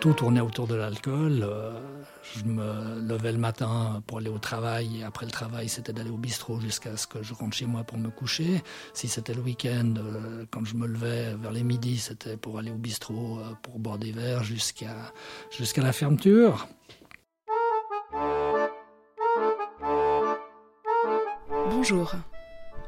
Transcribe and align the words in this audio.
Tout 0.00 0.12
tournait 0.12 0.40
autour 0.40 0.68
de 0.68 0.76
l'alcool. 0.76 1.40
Euh, 1.42 1.72
je 2.22 2.44
me 2.44 3.00
levais 3.00 3.32
le 3.32 3.38
matin 3.38 4.00
pour 4.06 4.18
aller 4.18 4.30
au 4.30 4.38
travail. 4.38 5.00
Et 5.00 5.02
après 5.02 5.26
le 5.26 5.32
travail, 5.32 5.68
c'était 5.68 5.92
d'aller 5.92 6.10
au 6.10 6.16
bistrot 6.16 6.60
jusqu'à 6.60 6.96
ce 6.96 7.08
que 7.08 7.20
je 7.20 7.34
rentre 7.34 7.56
chez 7.56 7.66
moi 7.66 7.82
pour 7.82 7.98
me 7.98 8.08
coucher. 8.08 8.62
Si 8.94 9.08
c'était 9.08 9.34
le 9.34 9.40
week-end, 9.40 9.94
euh, 9.96 10.44
quand 10.52 10.64
je 10.64 10.76
me 10.76 10.86
levais 10.86 11.34
vers 11.34 11.50
les 11.50 11.64
midis, 11.64 11.98
c'était 11.98 12.36
pour 12.36 12.58
aller 12.58 12.70
au 12.70 12.76
bistrot 12.76 13.40
euh, 13.40 13.54
pour 13.62 13.80
boire 13.80 13.98
des 13.98 14.12
verres 14.12 14.44
jusqu'à 14.44 15.12
jusqu'à 15.50 15.82
la 15.82 15.92
fermeture. 15.92 16.68
Bonjour. 21.80 22.16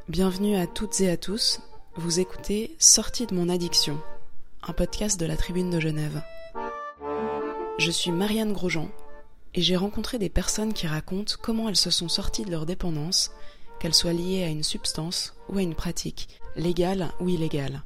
Bienvenue 0.09 0.57
à 0.57 0.67
toutes 0.67 1.01
et 1.01 1.09
à 1.11 1.17
tous. 1.17 1.61
Vous 1.95 2.19
écoutez 2.19 2.75
Sortie 2.81 3.25
de 3.29 3.37
mon 3.37 3.49
addiction, 3.49 4.01
un 4.65 4.73
podcast 4.73 5.19
de 5.19 5.27
la 5.27 5.37
Tribune 5.37 5.71
de 5.71 5.79
Genève. 5.79 6.21
Je 7.79 7.91
suis 7.93 8.11
Marianne 8.11 8.53
Grosjean 8.53 8.89
et 9.55 9.63
j'ai 9.63 9.77
rencontré 9.77 10.19
des 10.19 10.29
personnes 10.29 10.73
qui 10.73 10.89
racontent 10.89 11.37
comment 11.41 11.69
elles 11.69 11.77
se 11.77 11.93
sont 11.93 12.09
sorties 12.09 12.45
de 12.45 12.51
leur 12.51 12.67
dépendance, 12.67 13.31
qu'elles 13.79 13.95
soient 13.95 14.13
liées 14.13 14.43
à 14.43 14.49
une 14.49 14.65
substance 14.65 15.37
ou 15.49 15.59
à 15.59 15.63
une 15.63 15.77
pratique, 15.77 16.29
légale 16.57 17.13
ou 17.21 17.29
illégale. 17.29 17.85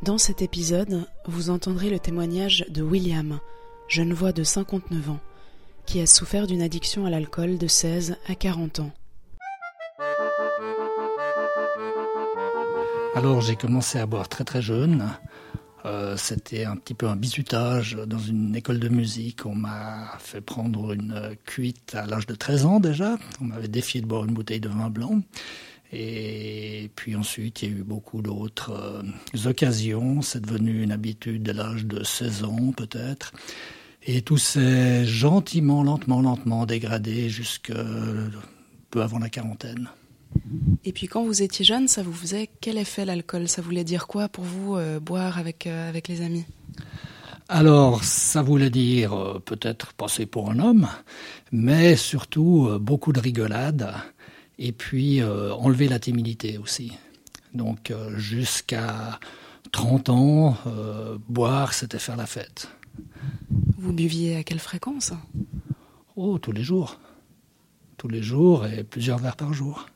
Dans 0.00 0.16
cet 0.16 0.40
épisode, 0.40 1.06
vous 1.26 1.50
entendrez 1.50 1.90
le 1.90 1.98
témoignage 1.98 2.64
de 2.70 2.80
William, 2.80 3.38
jeune 3.86 4.14
voix 4.14 4.32
de 4.32 4.44
59 4.44 5.10
ans, 5.10 5.20
qui 5.84 6.00
a 6.00 6.06
souffert 6.06 6.46
d'une 6.46 6.62
addiction 6.62 7.04
à 7.04 7.10
l'alcool 7.10 7.58
de 7.58 7.66
16 7.66 8.16
à 8.26 8.34
40 8.34 8.80
ans. 8.80 8.92
Alors 13.16 13.40
j'ai 13.40 13.56
commencé 13.56 13.98
à 13.98 14.04
boire 14.04 14.28
très 14.28 14.44
très 14.44 14.60
jeune. 14.60 15.10
Euh, 15.86 16.18
c'était 16.18 16.66
un 16.66 16.76
petit 16.76 16.92
peu 16.92 17.08
un 17.08 17.16
bisutage 17.16 17.96
dans 18.06 18.18
une 18.18 18.54
école 18.54 18.78
de 18.78 18.90
musique. 18.90 19.46
On 19.46 19.54
m'a 19.54 20.18
fait 20.18 20.42
prendre 20.42 20.92
une 20.92 21.34
cuite 21.46 21.94
à 21.94 22.04
l'âge 22.04 22.26
de 22.26 22.34
13 22.34 22.66
ans 22.66 22.78
déjà. 22.78 23.16
On 23.40 23.44
m'avait 23.44 23.68
défié 23.68 24.02
de 24.02 24.06
boire 24.06 24.26
une 24.26 24.34
bouteille 24.34 24.60
de 24.60 24.68
vin 24.68 24.90
blanc. 24.90 25.22
Et 25.94 26.90
puis 26.94 27.16
ensuite, 27.16 27.62
il 27.62 27.70
y 27.70 27.72
a 27.72 27.76
eu 27.78 27.84
beaucoup 27.84 28.20
d'autres 28.20 28.72
euh, 28.72 29.48
occasions. 29.48 30.20
C'est 30.20 30.44
devenu 30.44 30.82
une 30.82 30.92
habitude 30.92 31.42
de 31.42 31.52
l'âge 31.52 31.86
de 31.86 32.04
16 32.04 32.44
ans 32.44 32.72
peut-être. 32.76 33.32
Et 34.02 34.20
tout 34.20 34.36
s'est 34.36 35.06
gentiment, 35.06 35.82
lentement, 35.82 36.20
lentement 36.20 36.66
dégradé 36.66 37.30
jusque 37.30 37.72
peu 38.90 39.00
avant 39.00 39.18
la 39.18 39.30
quarantaine. 39.30 39.88
Et 40.84 40.92
puis 40.92 41.08
quand 41.08 41.24
vous 41.24 41.42
étiez 41.42 41.64
jeune, 41.64 41.88
ça 41.88 42.02
vous 42.02 42.12
faisait 42.12 42.48
quel 42.60 42.78
effet 42.78 43.04
l'alcool? 43.04 43.48
Ça 43.48 43.62
voulait 43.62 43.84
dire 43.84 44.06
quoi 44.06 44.28
pour 44.28 44.44
vous 44.44 44.76
euh, 44.76 45.00
boire 45.00 45.38
avec, 45.38 45.66
euh, 45.66 45.88
avec 45.88 46.08
les 46.08 46.22
amis? 46.22 46.44
Alors, 47.48 48.04
ça 48.04 48.42
voulait 48.42 48.70
dire 48.70 49.12
euh, 49.12 49.38
peut-être 49.44 49.92
passer 49.94 50.26
pour 50.26 50.50
un 50.50 50.58
homme, 50.58 50.88
mais 51.52 51.96
surtout 51.96 52.68
beaucoup 52.80 53.12
de 53.12 53.20
rigolade, 53.20 53.92
et 54.58 54.72
puis 54.72 55.22
enlever 55.22 55.88
la 55.88 55.98
timidité 55.98 56.58
aussi. 56.58 56.92
Donc, 57.52 57.92
jusqu'à 58.16 59.20
30 59.72 60.08
ans, 60.08 60.56
boire, 61.28 61.74
c'était 61.74 61.98
faire 61.98 62.16
la 62.16 62.26
fête. 62.26 62.68
Vous 63.78 63.92
buviez 63.92 64.36
à 64.36 64.42
quelle 64.42 64.58
fréquence? 64.58 65.12
Oh, 66.16 66.38
tous 66.38 66.52
les 66.52 66.62
jours. 66.62 66.98
Tous 67.98 68.08
les 68.08 68.22
jours 68.22 68.66
et 68.66 68.82
plusieurs 68.82 69.18
verres 69.18 69.36
par 69.36 69.52
jour. 69.52 69.86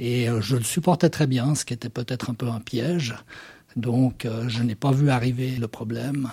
Et 0.00 0.30
euh, 0.30 0.40
je 0.40 0.56
le 0.56 0.64
supportais 0.64 1.10
très 1.10 1.26
bien, 1.26 1.54
ce 1.54 1.66
qui 1.66 1.74
était 1.74 1.90
peut-être 1.90 2.30
un 2.30 2.34
peu 2.34 2.48
un 2.48 2.60
piège. 2.60 3.14
Donc 3.76 4.24
euh, 4.24 4.48
je 4.48 4.62
n'ai 4.62 4.74
pas 4.74 4.92
vu 4.92 5.10
arriver 5.10 5.56
le 5.56 5.68
problème. 5.68 6.30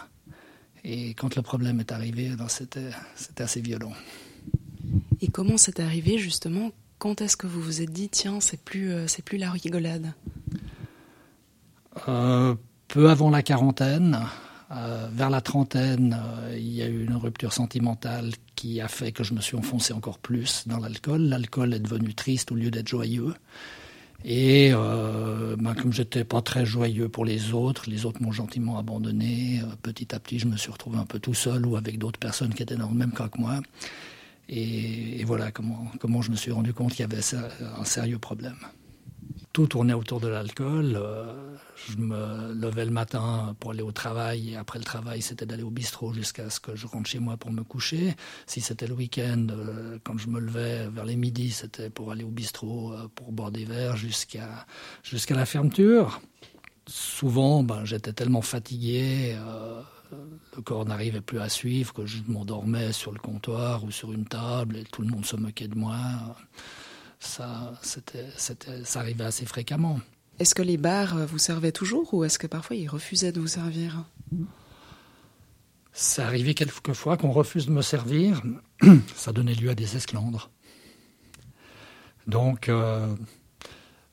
Et 0.86 1.14
quand 1.16 1.36
le 1.36 1.42
problème 1.42 1.82
est 1.82 1.92
arrivé, 1.92 2.30
ben, 2.38 2.48
c'était, 2.48 2.92
assez 3.40 3.60
violent. 3.60 3.92
Et 5.20 5.28
comment 5.28 5.58
c'est 5.58 5.82
arrivé 5.82 6.18
justement? 6.18 6.72
Quand 6.98 7.20
est-ce 7.22 7.36
que 7.36 7.46
vous 7.46 7.62
vous 7.62 7.82
êtes 7.82 7.92
dit, 7.92 8.08
tiens, 8.08 8.40
c'est 8.40 8.60
plus, 8.60 8.90
euh, 8.90 9.06
c'est 9.08 9.24
plus 9.24 9.38
la 9.38 9.52
rigolade? 9.52 10.14
Peu 12.88 13.10
avant 13.10 13.30
la 13.30 13.44
quarantaine, 13.44 14.22
euh, 14.72 15.08
vers 15.12 15.30
la 15.30 15.42
trentaine, 15.42 16.18
euh, 16.20 16.58
il 16.58 16.74
y 16.74 16.82
a 16.82 16.88
eu 16.88 17.06
une 17.06 17.16
rupture 17.16 17.54
sentimentale 17.54 18.32
qui 18.56 18.82
a 18.82 18.88
fait 18.88 19.12
que 19.12 19.24
je 19.24 19.34
me 19.34 19.40
suis 19.40 19.56
enfoncé 19.56 19.94
encore 19.94 20.20
plus 20.20 20.68
dans 20.68 20.78
l'alcool. 20.78 21.22
L'alcool 21.22 21.74
est 21.74 21.80
devenu 21.80 22.14
triste 22.14 22.52
au 22.52 22.56
lieu 22.56 22.70
d'être 22.70 22.88
joyeux. 22.88 23.34
Et 24.26 24.72
euh, 24.74 25.56
ben, 25.58 25.76
comme 25.76 25.94
j'étais 25.94 26.24
pas 26.24 26.42
très 26.42 26.66
joyeux 26.66 27.08
pour 27.08 27.24
les 27.24 27.54
autres, 27.54 27.90
les 27.90 28.06
autres 28.06 28.22
m'ont 28.22 28.32
gentiment 28.32 28.78
abandonné. 28.78 29.62
Euh, 29.62 29.76
petit 29.82 30.14
à 30.14 30.20
petit, 30.20 30.40
je 30.40 30.48
me 30.48 30.58
suis 30.58 30.72
retrouvé 30.72 30.98
un 30.98 31.06
peu 31.06 31.20
tout 31.20 31.34
seul 31.34 31.66
ou 31.66 31.78
avec 31.78 31.98
d'autres 31.98 32.20
personnes 32.20 32.54
qui 32.54 32.64
étaient 32.64 32.76
dans 32.76 32.90
le 32.90 32.96
même 32.96 33.12
cas 33.12 33.30
que 33.30 33.40
moi. 33.40 33.62
Et, 34.50 35.24
voilà 35.26 35.52
comment, 35.52 35.92
comment 36.00 36.22
je 36.22 36.32
me 36.32 36.36
suis 36.36 36.52
rendu 36.52 36.74
compte 36.74 36.92
qu'il 36.92 37.02
y 37.02 37.04
avait 37.04 37.22
un 37.78 37.84
sérieux 37.84 38.18
problème 38.18 38.56
tout 39.58 39.66
tournait 39.66 39.96
autour 39.96 40.20
de 40.20 40.28
l'alcool. 40.28 41.00
Euh, 41.02 41.34
je 41.90 41.98
me 41.98 42.54
levais 42.54 42.86
le 42.86 42.92
matin 42.92 43.56
pour 43.60 43.72
aller 43.72 43.82
au 43.82 43.92
travail 43.92 44.52
et 44.52 44.56
après 44.56 44.78
le 44.78 44.86
travail, 44.86 45.24
c'était 45.24 45.48
d'aller 45.48 45.64
au 45.64 45.72
bistrot 45.72 46.14
jusqu'à 46.14 46.52
ce 46.52 46.60
que 46.60 46.76
je 46.76 46.86
rentre 46.86 47.10
chez 47.10 47.18
moi 47.18 47.38
pour 47.38 47.52
me 47.52 47.64
coucher. 47.64 48.16
Si 48.46 48.62
c'était 48.62 48.86
le 48.86 48.94
week-end, 48.94 49.48
euh, 49.50 49.98
quand 50.04 50.16
je 50.20 50.28
me 50.28 50.40
levais 50.40 50.88
vers 50.90 51.06
les 51.06 51.16
midis, 51.16 51.50
c'était 51.50 51.90
pour 51.90 52.12
aller 52.12 52.24
au 52.24 52.30
bistrot 52.30 52.94
euh, 52.94 53.08
pour 53.16 53.32
boire 53.32 53.50
des 53.50 53.66
verres 53.66 53.98
jusqu'à 53.98 54.68
la 55.32 55.46
fermeture. 55.48 56.22
Souvent, 56.86 57.64
ben, 57.64 57.84
j'étais 57.84 58.14
tellement 58.14 58.44
fatigué, 58.44 59.36
le 60.56 60.62
corps 60.62 60.86
n'arrivait 60.86 61.22
plus 61.22 61.40
à 61.40 61.50
suivre 61.50 61.94
que 61.94 62.06
je 62.06 62.20
m'endormais 62.28 62.94
sur 62.94 63.12
le 63.12 63.18
comptoir 63.18 63.84
ou 63.84 63.90
sur 63.90 64.14
une 64.14 64.26
table 64.26 64.78
et 64.78 64.84
tout 64.84 65.02
le 65.02 65.08
monde 65.08 65.26
se 65.26 65.36
moquait 65.36 65.68
de 65.68 65.76
moi 65.76 65.98
ça, 67.20 67.74
c'était, 67.82 68.26
ça 68.84 69.00
arrivait 69.00 69.24
assez 69.24 69.46
fréquemment. 69.46 70.00
Est-ce 70.40 70.54
que 70.54 70.62
les 70.62 70.78
bars 70.78 71.18
vous 71.26 71.40
servaient 71.40 71.72
toujours 71.72 72.14
ou 72.14 72.24
est-ce 72.24 72.38
que 72.38 72.48
parfois 72.48 72.76
ils 72.76 72.88
refusaient 72.88 73.32
de 73.32 73.40
vous 73.40 73.48
servir? 73.48 74.04
Ça 75.94 76.28
arrivait 76.28 76.54
quelquefois 76.54 77.18
qu'on 77.18 77.32
refuse 77.32 77.66
de 77.66 77.72
me 77.72 77.82
servir. 77.82 78.44
Ça 79.16 79.34
donnait 79.34 79.56
lieu 79.56 79.72
à 79.72 79.76
des 79.76 79.96
esclandres. 79.96 80.52
Donc, 82.28 82.70
euh, 82.70 83.16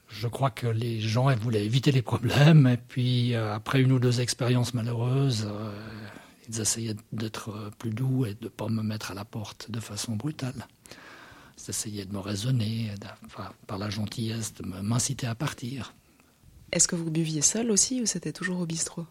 je 0.09 0.27
crois 0.27 0.51
que 0.51 0.67
les 0.67 1.01
gens 1.01 1.35
voulaient 1.37 1.67
éviter 1.67 1.93
les 1.93 2.01
problèmes. 2.01 2.67
Et 2.67 2.79
puis, 2.79 3.35
euh, 3.35 3.55
après 3.55 3.83
une 3.83 3.93
ou 3.93 3.99
deux 3.99 4.23
expériences 4.23 4.73
malheureuses, 4.73 5.47
euh, 5.47 5.77
ils 6.49 6.59
essayaient 6.59 6.97
d'être 7.13 7.71
plus 7.79 7.91
doux 7.91 8.25
et 8.25 8.33
de 8.33 8.45
ne 8.45 8.49
pas 8.49 8.69
me 8.69 8.83
mettre 8.83 9.11
à 9.11 9.15
la 9.15 9.27
porte 9.27 9.71
de 9.71 9.81
façon 9.81 10.17
brutale 10.17 10.67
d'essayer 11.67 12.05
de 12.05 12.13
me 12.13 12.19
raisonner, 12.19 12.93
par 13.67 13.79
la 13.79 13.91
gentillesse, 13.91 14.55
de 14.55 14.65
m'inciter 14.65 15.27
à 15.27 15.35
partir. 15.35 15.95
Est-ce 16.73 16.89
que 16.89 16.97
vous 16.97 17.11
buviez 17.11 17.43
seul 17.43 17.71
aussi 17.71 18.03
ou 18.03 18.07
c'était 18.07 18.33
toujours 18.33 18.61
au 18.61 18.67
bistrot? 18.67 19.07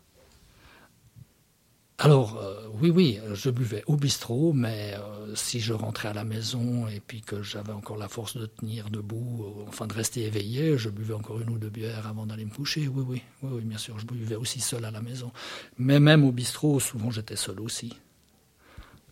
Alors, 2.00 2.38
euh, 2.38 2.68
oui, 2.82 2.90
oui, 2.90 3.20
je 3.34 3.50
buvais 3.50 3.84
au 3.88 3.96
bistrot, 3.96 4.52
mais 4.52 4.96
euh, 4.96 5.36
si 5.36 5.60
je 5.60 5.74
rentrais 5.74 6.10
à 6.10 6.14
la 6.14 6.24
maison 6.26 6.88
et 6.88 7.00
puis 7.00 7.22
que 7.22 7.44
j'avais 7.44 7.72
encore 7.72 7.98
la 7.98 8.10
force 8.10 8.36
de 8.36 8.48
tenir 8.48 8.90
debout, 8.90 9.46
euh, 9.46 9.66
enfin 9.68 9.88
de 9.88 9.94
rester 9.94 10.24
éveillé, 10.24 10.78
je 10.78 10.90
buvais 10.90 11.14
encore 11.14 11.40
une 11.40 11.50
ou 11.52 11.58
deux 11.60 11.70
bières 11.70 12.08
avant 12.08 12.26
d'aller 12.26 12.46
me 12.46 12.52
coucher. 12.52 12.88
Oui, 12.88 13.06
oui, 13.08 13.22
oui, 13.44 13.50
oui, 13.54 13.62
bien 13.62 13.78
sûr, 13.78 13.98
je 14.00 14.06
buvais 14.06 14.36
aussi 14.36 14.60
seul 14.60 14.84
à 14.86 14.92
la 14.92 15.02
maison. 15.02 15.32
Mais 15.78 16.00
même 16.00 16.26
au 16.26 16.32
bistrot, 16.32 16.80
souvent 16.80 17.12
j'étais 17.12 17.38
seul 17.38 17.62
aussi. 17.62 17.94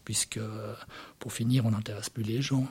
Puisque, 0.03 0.39
pour 1.19 1.31
finir, 1.31 1.65
on 1.65 1.71
n'intéresse 1.71 2.09
plus 2.09 2.23
les 2.23 2.41
gens 2.41 2.67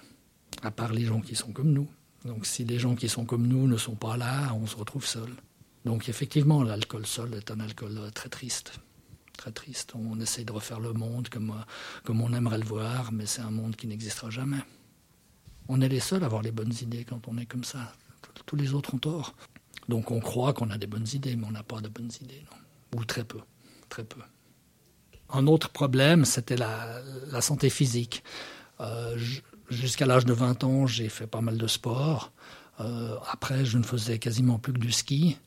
à 0.62 0.70
part 0.70 0.92
les 0.92 1.04
gens 1.04 1.20
qui 1.20 1.34
sont 1.36 1.52
comme 1.52 1.72
nous. 1.72 1.88
Donc 2.24 2.46
si 2.46 2.64
les 2.64 2.78
gens 2.78 2.94
qui 2.94 3.08
sont 3.08 3.24
comme 3.24 3.46
nous 3.46 3.66
ne 3.66 3.76
sont 3.76 3.94
pas 3.94 4.16
là, 4.16 4.52
on 4.54 4.66
se 4.66 4.76
retrouve 4.76 5.06
seul. 5.06 5.30
Donc 5.84 6.08
effectivement, 6.08 6.62
l'alcool 6.62 7.06
seul 7.06 7.34
est 7.34 7.50
un 7.50 7.60
alcool 7.60 7.98
très 8.14 8.28
triste. 8.28 8.72
Très 9.36 9.52
triste. 9.52 9.94
On 9.94 10.20
essaie 10.20 10.44
de 10.44 10.52
refaire 10.52 10.80
le 10.80 10.92
monde 10.92 11.28
comme, 11.30 11.54
comme 12.04 12.20
on 12.20 12.34
aimerait 12.34 12.58
le 12.58 12.64
voir, 12.64 13.12
mais 13.12 13.24
c'est 13.24 13.40
un 13.40 13.50
monde 13.50 13.76
qui 13.76 13.86
n'existera 13.86 14.28
jamais. 14.28 14.62
On 15.68 15.80
est 15.80 15.88
les 15.88 16.00
seuls 16.00 16.22
à 16.22 16.26
avoir 16.26 16.42
les 16.42 16.52
bonnes 16.52 16.74
idées 16.82 17.04
quand 17.04 17.26
on 17.28 17.38
est 17.38 17.46
comme 17.46 17.64
ça. 17.64 17.92
Tous 18.44 18.56
les 18.56 18.74
autres 18.74 18.94
ont 18.94 18.98
tort. 18.98 19.34
Donc 19.88 20.10
on 20.10 20.20
croit 20.20 20.52
qu'on 20.52 20.70
a 20.70 20.76
des 20.76 20.86
bonnes 20.86 21.06
idées, 21.14 21.36
mais 21.36 21.46
on 21.46 21.52
n'a 21.52 21.62
pas 21.62 21.80
de 21.80 21.88
bonnes 21.88 22.10
idées, 22.20 22.44
non. 22.50 22.98
Ou 22.98 23.04
très 23.04 23.24
peu. 23.24 23.40
Très 23.88 24.04
peu. 24.04 24.20
Un 25.32 25.46
autre 25.46 25.70
problème, 25.70 26.24
c'était 26.24 26.56
la, 26.56 27.40
santé 27.40 27.70
physique. 27.70 28.22
Euh, 28.80 29.16
Jusqu'à 29.70 30.04
l'âge 30.04 30.24
de 30.24 30.32
20 30.32 30.64
ans, 30.64 30.86
j'ai 30.86 31.08
fait 31.08 31.28
pas 31.28 31.40
mal 31.40 31.56
de 31.56 31.66
sport. 31.68 32.32
Euh, 32.80 33.16
après, 33.30 33.64
je 33.64 33.78
ne 33.78 33.84
faisais 33.84 34.18
quasiment 34.18 34.58
plus 34.58 34.72
que 34.72 34.78
du 34.78 34.90
ski. 34.90 35.38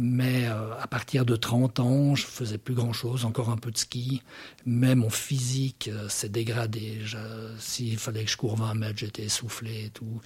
Mais 0.00 0.46
euh, 0.46 0.74
à 0.80 0.86
partir 0.86 1.24
de 1.24 1.34
30 1.36 1.80
ans, 1.80 2.14
je 2.14 2.24
faisais 2.24 2.58
plus 2.58 2.74
grand-chose, 2.74 3.24
encore 3.24 3.50
un 3.50 3.56
peu 3.56 3.70
de 3.70 3.78
ski. 3.78 4.22
Mais 4.66 4.94
mon 4.94 5.10
physique 5.10 5.88
euh, 5.92 6.08
s'est 6.08 6.28
dégradé. 6.28 7.00
S'il 7.58 7.98
fallait 7.98 8.24
que 8.24 8.30
je 8.30 8.36
cours 8.36 8.56
20 8.56 8.74
mètres, 8.74 8.98
j'étais 8.98 9.24
essoufflé 9.24 9.86
et 9.86 9.90
tout. 9.90 10.20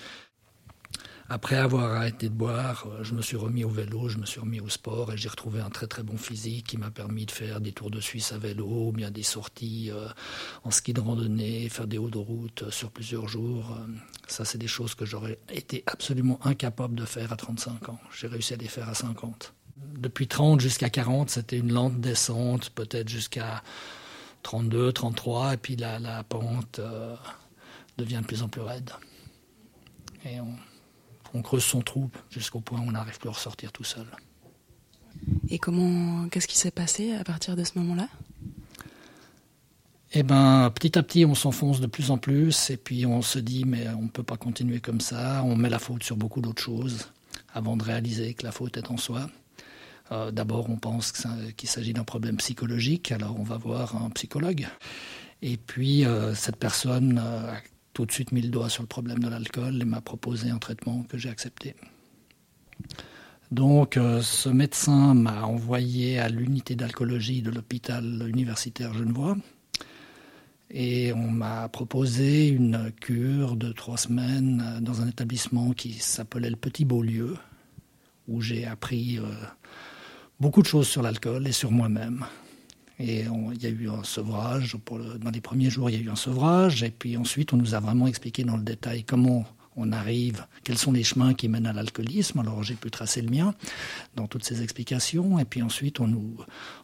Après 1.34 1.56
avoir 1.56 1.94
arrêté 1.94 2.28
de 2.28 2.34
boire, 2.34 2.86
euh, 2.86 3.02
je 3.04 3.14
me 3.14 3.22
suis 3.22 3.38
remis 3.38 3.64
au 3.64 3.70
vélo, 3.70 4.06
je 4.06 4.18
me 4.18 4.26
suis 4.26 4.38
remis 4.38 4.60
au 4.60 4.68
sport 4.68 5.14
et 5.14 5.16
j'ai 5.16 5.30
retrouvé 5.30 5.62
un 5.62 5.70
très 5.70 5.86
très 5.86 6.02
bon 6.02 6.18
physique 6.18 6.66
qui 6.66 6.76
m'a 6.76 6.90
permis 6.90 7.24
de 7.24 7.30
faire 7.30 7.62
des 7.62 7.72
tours 7.72 7.90
de 7.90 8.02
Suisse 8.02 8.32
à 8.32 8.38
vélo, 8.38 8.92
bien 8.92 9.10
des 9.10 9.22
sorties 9.22 9.90
euh, 9.90 10.08
en 10.62 10.70
ski 10.70 10.92
de 10.92 11.00
randonnée, 11.00 11.70
faire 11.70 11.86
des 11.86 11.96
hauts 11.96 12.10
de 12.10 12.18
route 12.18 12.68
sur 12.68 12.90
plusieurs 12.90 13.28
jours. 13.28 13.78
Ça, 14.28 14.44
c'est 14.44 14.58
des 14.58 14.66
choses 14.66 14.94
que 14.94 15.06
j'aurais 15.06 15.38
été 15.48 15.84
absolument 15.86 16.38
incapable 16.44 16.96
de 16.96 17.06
faire 17.06 17.32
à 17.32 17.36
35 17.36 17.88
ans. 17.88 17.98
J'ai 18.14 18.26
réussi 18.26 18.52
à 18.52 18.58
les 18.58 18.68
faire 18.68 18.90
à 18.90 18.94
50. 18.94 19.54
Depuis 19.78 20.28
30 20.28 20.60
jusqu'à 20.60 20.90
40, 20.90 21.30
c'était 21.30 21.56
une 21.56 21.72
lente 21.72 21.98
descente, 21.98 22.68
peut-être 22.68 23.08
jusqu'à 23.08 23.62
32, 24.42 24.92
33, 24.92 25.54
et 25.54 25.56
puis 25.56 25.76
la, 25.76 25.98
la 25.98 26.24
pente 26.24 26.78
euh, 26.78 27.16
devient 27.96 28.20
de 28.20 28.26
plus 28.26 28.42
en 28.42 28.48
plus 28.48 28.60
raide. 28.60 28.90
Et 30.26 30.38
on, 30.38 30.54
creuse 31.40 31.64
son 31.64 31.80
trou 31.80 32.10
jusqu'au 32.30 32.60
point 32.60 32.80
où 32.80 32.88
on 32.88 32.92
n'arrive 32.92 33.18
plus 33.18 33.30
à 33.30 33.32
ressortir 33.32 33.72
tout 33.72 33.84
seul. 33.84 34.06
Et 35.48 35.58
comment, 35.58 36.28
qu'est-ce 36.28 36.48
qui 36.48 36.58
s'est 36.58 36.70
passé 36.70 37.14
à 37.14 37.24
partir 37.24 37.56
de 37.56 37.64
ce 37.64 37.78
moment-là? 37.78 38.08
Eh 40.14 40.22
ben, 40.22 40.70
petit 40.74 40.98
à 40.98 41.02
petit, 41.02 41.24
on 41.24 41.34
s'enfonce 41.34 41.80
de 41.80 41.86
plus 41.86 42.10
en 42.10 42.18
plus, 42.18 42.68
et 42.68 42.76
puis 42.76 43.06
on 43.06 43.22
se 43.22 43.38
dit, 43.38 43.64
mais 43.64 43.88
on 43.88 44.02
ne 44.02 44.08
peut 44.08 44.22
pas 44.22 44.36
continuer 44.36 44.80
comme 44.80 45.00
ça. 45.00 45.42
On 45.44 45.56
met 45.56 45.70
la 45.70 45.78
faute 45.78 46.02
sur 46.02 46.18
beaucoup 46.18 46.42
d'autres 46.42 46.62
choses, 46.62 47.08
avant 47.54 47.78
de 47.78 47.82
réaliser 47.82 48.34
que 48.34 48.44
la 48.44 48.52
faute 48.52 48.76
est 48.76 48.90
en 48.90 48.98
soi. 48.98 49.30
Euh, 50.10 50.30
d'abord, 50.30 50.68
on 50.68 50.76
pense 50.76 51.12
qu'il 51.56 51.68
s'agit 51.68 51.94
d'un 51.94 52.04
problème 52.04 52.36
psychologique, 52.36 53.10
alors 53.10 53.40
on 53.40 53.42
va 53.42 53.56
voir 53.56 53.96
un 53.96 54.10
psychologue. 54.10 54.66
Et 55.40 55.56
puis, 55.56 56.04
euh, 56.04 56.34
cette 56.34 56.56
personne 56.56 57.18
a 57.18 57.54
tout 57.92 58.06
de 58.06 58.12
suite 58.12 58.32
mis 58.32 58.40
le 58.40 58.48
doigt 58.48 58.68
sur 58.68 58.82
le 58.82 58.88
problème 58.88 59.18
de 59.18 59.28
l'alcool 59.28 59.80
et 59.80 59.84
m'a 59.84 60.00
proposé 60.00 60.50
un 60.50 60.58
traitement 60.58 61.02
que 61.04 61.18
j'ai 61.18 61.28
accepté. 61.28 61.74
Donc, 63.50 63.96
euh, 63.96 64.22
ce 64.22 64.48
médecin 64.48 65.14
m'a 65.14 65.42
envoyé 65.44 66.18
à 66.18 66.28
l'unité 66.28 66.74
d'alcoolologie 66.74 67.42
de 67.42 67.50
l'hôpital 67.50 68.26
universitaire 68.26 68.94
Genevois. 68.94 69.36
Et 70.70 71.12
on 71.12 71.30
m'a 71.30 71.68
proposé 71.68 72.48
une 72.48 72.92
cure 72.98 73.56
de 73.56 73.72
trois 73.72 73.98
semaines 73.98 74.78
dans 74.80 75.02
un 75.02 75.08
établissement 75.08 75.72
qui 75.72 75.92
s'appelait 75.92 76.48
le 76.48 76.56
Petit 76.56 76.86
Beaulieu, 76.86 77.36
où 78.26 78.40
j'ai 78.40 78.64
appris 78.64 79.20
beaucoup 80.40 80.62
de 80.62 80.66
choses 80.66 80.88
sur 80.88 81.02
l'alcool 81.02 81.46
et 81.46 81.52
sur 81.52 81.70
moi-même. 81.70 82.24
Et 83.02 83.24
il 83.52 83.62
y 83.62 83.66
a 83.66 83.68
eu 83.68 83.90
un 83.90 84.04
sevrage. 84.04 84.76
Dans 85.20 85.30
les 85.30 85.40
premiers 85.40 85.70
jours, 85.70 85.90
il 85.90 85.96
y 85.96 85.98
a 85.98 86.02
eu 86.02 86.08
un 86.08 86.16
sevrage. 86.16 86.84
Et 86.84 86.90
puis 86.90 87.16
ensuite, 87.16 87.52
on 87.52 87.56
nous 87.56 87.74
a 87.74 87.80
vraiment 87.80 88.06
expliqué 88.06 88.44
dans 88.44 88.56
le 88.56 88.62
détail 88.62 89.02
comment 89.02 89.44
on 89.76 89.90
arrive, 89.90 90.46
quels 90.62 90.78
sont 90.78 90.92
les 90.92 91.02
chemins 91.02 91.34
qui 91.34 91.48
mènent 91.48 91.66
à 91.66 91.72
l'alcoolisme. 91.72 92.38
Alors 92.38 92.62
j'ai 92.62 92.74
pu 92.74 92.92
tracer 92.92 93.20
le 93.20 93.30
mien 93.30 93.54
dans 94.14 94.28
toutes 94.28 94.44
ces 94.44 94.62
explications. 94.62 95.40
Et 95.40 95.44
puis 95.44 95.62
ensuite, 95.62 95.98
on 95.98 96.06
nous, 96.06 96.36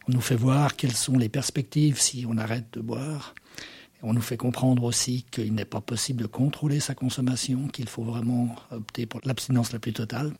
on 0.09 0.11
nous 0.11 0.19
fait 0.19 0.35
voir 0.35 0.75
quelles 0.75 0.95
sont 0.95 1.17
les 1.17 1.29
perspectives 1.29 2.01
si 2.01 2.25
on 2.27 2.37
arrête 2.37 2.65
de 2.73 2.81
boire. 2.81 3.33
on 4.01 4.13
nous 4.13 4.21
fait 4.21 4.37
comprendre 4.37 4.83
aussi 4.83 5.25
qu'il 5.31 5.53
n'est 5.53 5.63
pas 5.63 5.81
possible 5.81 6.23
de 6.23 6.27
contrôler 6.27 6.81
sa 6.81 6.95
consommation, 6.95 7.69
qu'il 7.69 7.87
faut 7.87 8.03
vraiment 8.03 8.55
opter 8.71 9.05
pour 9.05 9.21
l'abstinence 9.23 9.71
la 9.71 9.79
plus 9.79 9.93
totale. 9.93 10.33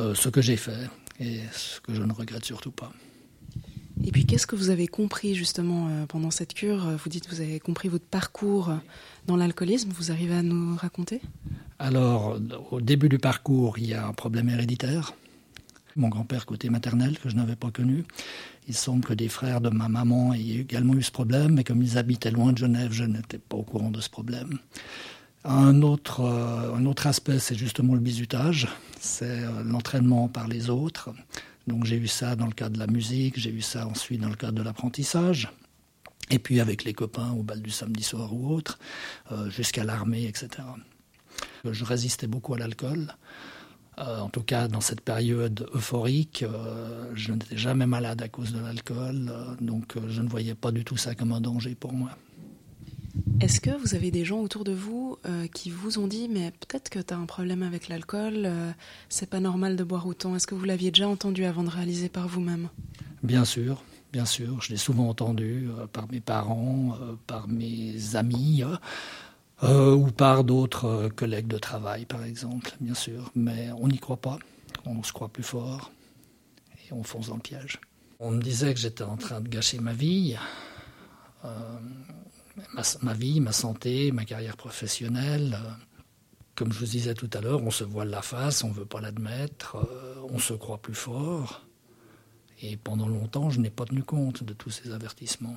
Euh, 0.00 0.16
ce 0.16 0.28
que 0.28 0.40
j'ai 0.40 0.56
fait 0.56 0.88
et 1.20 1.40
ce 1.52 1.80
que 1.80 1.94
je 1.94 2.02
ne 2.02 2.12
regrette 2.12 2.44
surtout 2.44 2.72
pas. 2.72 2.92
Et 4.04 4.10
puis 4.10 4.24
qu'est-ce 4.24 4.46
que 4.46 4.56
vous 4.56 4.70
avez 4.70 4.86
compris 4.86 5.34
justement 5.34 5.88
euh, 5.88 6.06
pendant 6.06 6.30
cette 6.30 6.54
cure? 6.54 6.86
Vous 7.02 7.08
dites 7.10 7.26
que 7.26 7.34
vous 7.34 7.40
avez 7.40 7.60
compris 7.60 7.88
votre 7.88 8.04
parcours 8.04 8.72
dans 9.26 9.36
l'alcoolisme, 9.36 9.90
vous 9.90 10.10
arrivez 10.10 10.34
à 10.34 10.42
nous 10.42 10.76
raconter? 10.76 11.20
Alors 11.78 12.38
au 12.70 12.80
début 12.80 13.08
du 13.08 13.18
parcours, 13.18 13.78
il 13.78 13.86
y 13.86 13.94
a 13.94 14.06
un 14.06 14.12
problème 14.12 14.48
héréditaire. 14.48 15.14
Mon 15.96 16.08
grand-père 16.08 16.46
côté 16.46 16.70
maternel 16.70 17.18
que 17.18 17.28
je 17.28 17.34
n'avais 17.34 17.56
pas 17.56 17.70
connu. 17.70 18.04
Il 18.68 18.74
semble 18.74 19.04
que 19.04 19.14
des 19.14 19.28
frères 19.28 19.60
de 19.60 19.70
ma 19.70 19.88
maman 19.88 20.34
aient 20.34 20.60
également 20.60 20.94
eu 20.94 21.02
ce 21.02 21.10
problème, 21.10 21.54
mais 21.54 21.64
comme 21.64 21.82
ils 21.82 21.98
habitaient 21.98 22.30
loin 22.30 22.52
de 22.52 22.58
Genève, 22.58 22.92
je 22.92 23.04
n'étais 23.04 23.38
pas 23.38 23.56
au 23.56 23.62
courant 23.62 23.90
de 23.90 24.00
ce 24.00 24.10
problème. 24.10 24.58
Un 25.44 25.82
autre, 25.82 26.20
euh, 26.20 26.74
un 26.74 26.84
autre 26.84 27.06
aspect, 27.06 27.38
c'est 27.38 27.54
justement 27.54 27.94
le 27.94 28.00
bizutage, 28.00 28.68
c'est 29.00 29.42
euh, 29.42 29.62
l'entraînement 29.64 30.28
par 30.28 30.48
les 30.48 30.68
autres. 30.68 31.10
Donc 31.68 31.84
j'ai 31.84 31.96
eu 31.96 32.08
ça 32.08 32.34
dans 32.34 32.46
le 32.46 32.52
cadre 32.52 32.74
de 32.74 32.78
la 32.78 32.86
musique, 32.86 33.38
j'ai 33.38 33.50
eu 33.50 33.60
ça 33.60 33.86
ensuite 33.86 34.20
dans 34.20 34.28
le 34.28 34.36
cadre 34.36 34.54
de 34.54 34.62
l'apprentissage, 34.62 35.48
et 36.30 36.38
puis 36.38 36.60
avec 36.60 36.84
les 36.84 36.94
copains 36.94 37.32
au 37.32 37.42
bal 37.42 37.62
du 37.62 37.70
samedi 37.70 38.02
soir 38.02 38.34
ou 38.34 38.52
autre, 38.52 38.78
euh, 39.32 39.50
jusqu'à 39.50 39.84
l'armée, 39.84 40.24
etc. 40.24 40.48
Je 41.64 41.84
résistais 41.84 42.26
beaucoup 42.26 42.54
à 42.54 42.58
l'alcool. 42.58 43.14
en 43.96 44.28
tout 44.28 44.42
cas, 44.42 44.68
dans 44.68 44.80
cette 44.80 45.00
période 45.00 45.68
euphorique, 45.74 46.44
je 47.14 47.32
n'étais 47.32 47.56
jamais 47.56 47.86
malade 47.86 48.22
à 48.22 48.28
cause 48.28 48.52
de 48.52 48.60
l'alcool, 48.60 49.32
donc 49.60 49.94
je 50.08 50.22
ne 50.22 50.28
voyais 50.28 50.54
pas 50.54 50.72
du 50.72 50.84
tout 50.84 50.96
ça 50.96 51.14
comme 51.14 51.32
un 51.32 51.40
danger 51.40 51.74
pour 51.74 51.92
moi. 51.92 52.10
Est-ce 53.40 53.60
que 53.60 53.70
vous 53.70 53.94
avez 53.94 54.10
des 54.10 54.24
gens 54.24 54.40
autour 54.40 54.64
de 54.64 54.72
vous 54.72 55.16
euh, 55.24 55.46
qui 55.46 55.70
vous 55.70 56.00
ont 56.00 56.08
dit 56.08 56.28
mais 56.28 56.50
peut-être 56.50 56.90
que 56.90 56.98
tu 56.98 57.14
as 57.14 57.16
un 57.16 57.24
problème 57.24 57.62
avec 57.62 57.86
l'alcool, 57.86 58.42
euh, 58.44 58.72
c'est 59.08 59.30
pas 59.30 59.38
normal 59.38 59.76
de 59.76 59.84
boire 59.84 60.08
autant? 60.08 60.34
Est-ce 60.34 60.48
que 60.48 60.56
vous 60.56 60.64
l'aviez 60.64 60.90
déjà 60.90 61.08
entendu 61.08 61.44
avant 61.44 61.62
de 61.62 61.70
réaliser 61.70 62.08
par 62.08 62.26
vous-même? 62.26 62.68
Bien 63.22 63.44
sûr, 63.44 63.84
bien 64.12 64.24
sûr. 64.24 64.60
Je 64.60 64.70
l'ai 64.70 64.76
souvent 64.76 65.08
entendu 65.08 65.68
euh, 65.70 65.86
par 65.86 66.10
mes 66.10 66.18
parents, 66.18 66.98
par 67.28 67.46
mes 67.46 68.16
amis 68.16 68.64
ou 69.62 70.06
par 70.10 70.42
d'autres 70.42 71.08
collègues 71.14 71.48
de 71.48 71.58
travail, 71.58 72.06
par 72.06 72.24
exemple, 72.24 72.72
bien 72.80 72.94
sûr. 72.94 73.30
Mais 73.36 73.70
on 73.78 73.86
n'y 73.86 73.98
croit 73.98 74.20
pas. 74.20 74.38
On 74.84 75.04
se 75.04 75.12
croit 75.12 75.28
plus 75.28 75.44
fort 75.44 75.92
et 76.74 76.92
on 76.92 77.04
fonce 77.04 77.28
dans 77.28 77.36
le 77.36 77.40
piège. 77.40 77.80
On 78.18 78.32
me 78.32 78.42
disait 78.42 78.74
que 78.74 78.80
j'étais 78.80 79.04
en 79.04 79.16
train 79.16 79.40
de 79.40 79.48
gâcher 79.48 79.78
ma 79.78 79.92
vie 79.92 80.36
ma, 83.02 83.14
vie, 83.14 83.40
ma 83.40 83.52
santé, 83.52 84.12
ma 84.12 84.24
carrière 84.24 84.56
professionnelle. 84.56 85.58
Euh, 85.60 85.70
comme 86.54 86.72
je 86.72 86.80
vous 86.80 86.86
disais 86.86 87.14
tout 87.14 87.30
à 87.34 87.40
l'heure, 87.40 87.62
on 87.62 87.70
se 87.70 87.84
voile 87.84 88.10
la 88.10 88.22
face, 88.22 88.64
on 88.64 88.68
ne 88.68 88.74
veut 88.74 88.84
pas 88.84 89.00
l'admettre, 89.00 89.76
euh, 89.76 90.16
on 90.28 90.38
se 90.38 90.54
croit 90.54 90.78
plus 90.82 90.94
fort. 90.94 91.64
Et 92.60 92.76
pendant 92.76 93.08
longtemps, 93.08 93.50
je 93.50 93.60
n'ai 93.60 93.70
pas 93.70 93.84
tenu 93.84 94.02
compte 94.02 94.42
de 94.42 94.52
tous 94.52 94.70
ces 94.70 94.90
avertissements. 94.90 95.56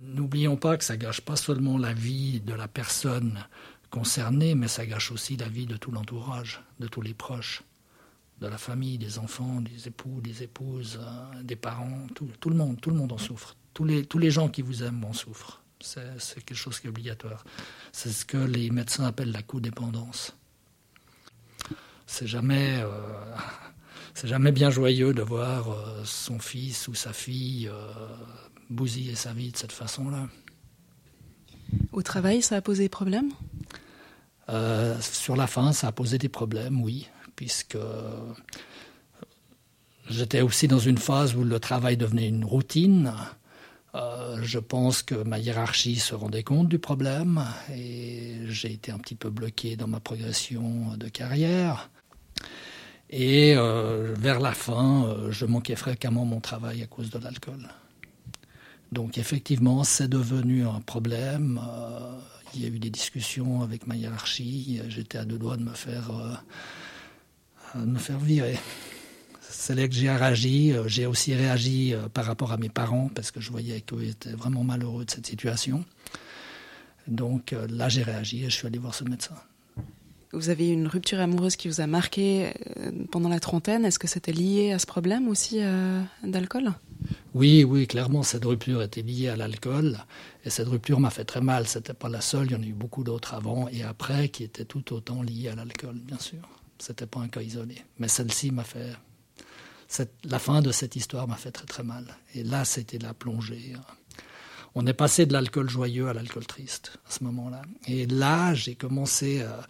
N'oublions 0.00 0.56
pas 0.56 0.76
que 0.76 0.84
ça 0.84 0.96
gâche 0.96 1.22
pas 1.22 1.36
seulement 1.36 1.78
la 1.78 1.94
vie 1.94 2.40
de 2.40 2.52
la 2.52 2.68
personne 2.68 3.46
concernée, 3.90 4.54
mais 4.54 4.68
ça 4.68 4.84
gâche 4.84 5.10
aussi 5.10 5.36
la 5.36 5.48
vie 5.48 5.66
de 5.66 5.76
tout 5.76 5.90
l'entourage, 5.90 6.62
de 6.78 6.86
tous 6.86 7.00
les 7.00 7.14
proches, 7.14 7.62
de 8.40 8.46
la 8.46 8.58
famille, 8.58 8.98
des 8.98 9.18
enfants, 9.18 9.62
des 9.62 9.88
époux, 9.88 10.20
des 10.20 10.42
épouses, 10.42 11.00
euh, 11.00 11.42
des 11.42 11.56
parents, 11.56 12.06
tout, 12.14 12.50
le 12.50 12.56
monde, 12.56 12.78
tout 12.80 12.90
le 12.90 12.96
monde 12.96 13.12
en 13.12 13.18
souffre. 13.18 13.56
Tous 13.72 13.84
les 13.84 14.30
gens 14.30 14.48
qui 14.48 14.60
vous 14.60 14.82
aiment 14.82 15.04
en 15.04 15.12
souffrent. 15.12 15.62
C'est 15.80 16.44
quelque 16.44 16.56
chose 16.56 16.80
qui 16.80 16.86
est 16.86 16.90
obligatoire. 16.90 17.44
C'est 17.92 18.10
ce 18.10 18.24
que 18.24 18.36
les 18.36 18.70
médecins 18.70 19.04
appellent 19.04 19.32
la 19.32 19.42
codépendance. 19.42 20.34
C'est 22.06 22.26
jamais, 22.26 22.80
euh, 22.80 23.34
c'est 24.14 24.28
jamais 24.28 24.50
bien 24.50 24.70
joyeux 24.70 25.14
de 25.14 25.22
voir 25.22 25.70
euh, 25.70 26.02
son 26.04 26.38
fils 26.38 26.88
ou 26.88 26.94
sa 26.94 27.12
fille 27.12 27.68
euh, 27.68 27.92
bousiller 28.70 29.14
sa 29.14 29.32
vie 29.32 29.52
de 29.52 29.56
cette 29.56 29.72
façon-là. 29.72 30.28
Au 31.92 32.02
travail, 32.02 32.42
ça 32.42 32.56
a 32.56 32.60
posé 32.60 32.88
problème? 32.88 33.30
Sur 35.02 35.36
la 35.36 35.46
fin, 35.46 35.72
ça 35.74 35.88
a 35.88 35.92
posé 35.92 36.16
des 36.16 36.30
problèmes, 36.30 36.80
oui, 36.80 37.06
puisque 37.36 37.76
j'étais 40.08 40.40
aussi 40.40 40.68
dans 40.68 40.78
une 40.78 40.96
phase 40.96 41.36
où 41.36 41.44
le 41.44 41.60
travail 41.60 41.98
devenait 41.98 42.28
une 42.28 42.46
routine. 42.46 43.12
Euh, 43.94 44.38
je 44.42 44.58
pense 44.58 45.02
que 45.02 45.14
ma 45.14 45.38
hiérarchie 45.38 45.96
se 45.96 46.14
rendait 46.14 46.42
compte 46.42 46.68
du 46.68 46.78
problème 46.78 47.44
et 47.74 48.34
j'ai 48.46 48.72
été 48.72 48.92
un 48.92 48.98
petit 48.98 49.14
peu 49.14 49.30
bloqué 49.30 49.76
dans 49.76 49.86
ma 49.88 50.00
progression 50.00 50.94
de 50.96 51.08
carrière. 51.08 51.90
Et 53.10 53.54
euh, 53.56 54.14
vers 54.18 54.40
la 54.40 54.52
fin, 54.52 55.04
euh, 55.04 55.32
je 55.32 55.46
manquais 55.46 55.76
fréquemment 55.76 56.26
mon 56.26 56.40
travail 56.40 56.82
à 56.82 56.86
cause 56.86 57.08
de 57.08 57.18
l'alcool. 57.18 57.68
Donc 58.92 59.16
effectivement, 59.16 59.84
c'est 59.84 60.08
devenu 60.08 60.66
un 60.66 60.80
problème. 60.80 61.60
il 62.54 62.62
y 62.62 62.64
a 62.66 62.68
eu 62.68 62.78
des 62.78 62.90
discussions 62.90 63.62
avec 63.62 63.86
ma 63.86 63.96
hiérarchie. 63.96 64.82
J'étais 64.88 65.18
à 65.18 65.24
deux 65.24 65.38
doigts 65.38 65.56
de 65.56 65.62
me 65.62 65.72
de 67.74 67.84
me 67.84 67.98
faire 67.98 68.18
virer 68.18 68.58
c'est 69.50 69.74
là 69.74 69.88
que 69.88 69.94
j'ai 69.94 70.10
réagi. 70.10 70.72
Euh, 70.72 70.86
j'ai 70.86 71.06
aussi 71.06 71.34
réagi 71.34 71.94
euh, 71.94 72.08
par 72.08 72.24
rapport 72.24 72.52
à 72.52 72.56
mes 72.56 72.68
parents 72.68 73.10
parce 73.14 73.30
que 73.30 73.40
je 73.40 73.50
voyais 73.50 73.80
qu'ils 73.80 74.10
étaient 74.10 74.32
vraiment 74.32 74.64
malheureux 74.64 75.04
de 75.04 75.10
cette 75.10 75.26
situation. 75.26 75.84
Donc 77.06 77.52
euh, 77.52 77.66
là, 77.70 77.88
j'ai 77.88 78.02
réagi 78.02 78.44
et 78.44 78.50
je 78.50 78.54
suis 78.54 78.66
allé 78.66 78.78
voir 78.78 78.94
ce 78.94 79.04
médecin. 79.04 79.34
Vous 80.32 80.50
avez 80.50 80.68
eu 80.68 80.72
une 80.72 80.86
rupture 80.86 81.20
amoureuse 81.20 81.56
qui 81.56 81.68
vous 81.68 81.80
a 81.80 81.86
marqué 81.86 82.52
pendant 83.10 83.30
la 83.30 83.40
trentaine. 83.40 83.86
Est-ce 83.86 83.98
que 83.98 84.06
c'était 84.06 84.32
lié 84.32 84.72
à 84.72 84.78
ce 84.78 84.84
problème 84.84 85.26
aussi 85.26 85.58
d'alcool? 86.22 86.70
Oui, 87.32 87.64
oui, 87.64 87.86
clairement, 87.86 88.22
cette 88.22 88.44
rupture 88.44 88.82
était 88.82 89.00
liée 89.00 89.28
à 89.28 89.36
l'alcool. 89.36 89.96
Et 90.44 90.50
cette 90.50 90.68
rupture 90.68 91.00
m'a 91.00 91.08
fait 91.08 91.24
très 91.24 91.40
mal. 91.40 91.66
C'était 91.66 91.94
pas 91.94 92.10
la 92.10 92.20
seule. 92.20 92.48
Il 92.48 92.52
y 92.52 92.56
en 92.56 92.62
a 92.62 92.66
eu 92.66 92.74
beaucoup 92.74 93.04
d'autres 93.04 93.32
avant 93.32 93.68
et 93.68 93.82
après 93.84 94.28
qui 94.28 94.44
étaient 94.44 94.66
tout 94.66 94.92
autant 94.92 95.22
liées 95.22 95.48
à 95.48 95.54
l'alcool, 95.54 95.94
bien 95.94 96.18
sûr. 96.18 96.46
C'était 96.78 97.06
pas 97.06 97.20
un 97.20 97.28
cas 97.28 97.40
isolé. 97.40 97.76
Mais 97.98 98.08
celle-ci 98.08 98.50
m'a 98.50 98.64
fait. 98.64 98.92
La 100.24 100.38
fin 100.38 100.62
de 100.62 100.72
cette 100.72 100.96
histoire 100.96 101.26
m'a 101.28 101.36
fait 101.36 101.50
très 101.50 101.66
très 101.66 101.82
mal. 101.82 102.04
Et 102.34 102.44
là, 102.44 102.64
c'était 102.64 102.98
la 102.98 103.14
plongée. 103.14 103.74
On 104.74 104.86
est 104.86 104.94
passé 104.94 105.26
de 105.26 105.32
l'alcool 105.32 105.68
joyeux 105.68 106.08
à 106.08 106.12
l'alcool 106.12 106.46
triste 106.46 106.98
à 107.08 107.10
ce 107.10 107.24
moment-là. 107.24 107.62
Et 107.86 108.06
là, 108.06 108.54
j'ai 108.54 108.74
commencé 108.74 109.42
à 109.42 109.66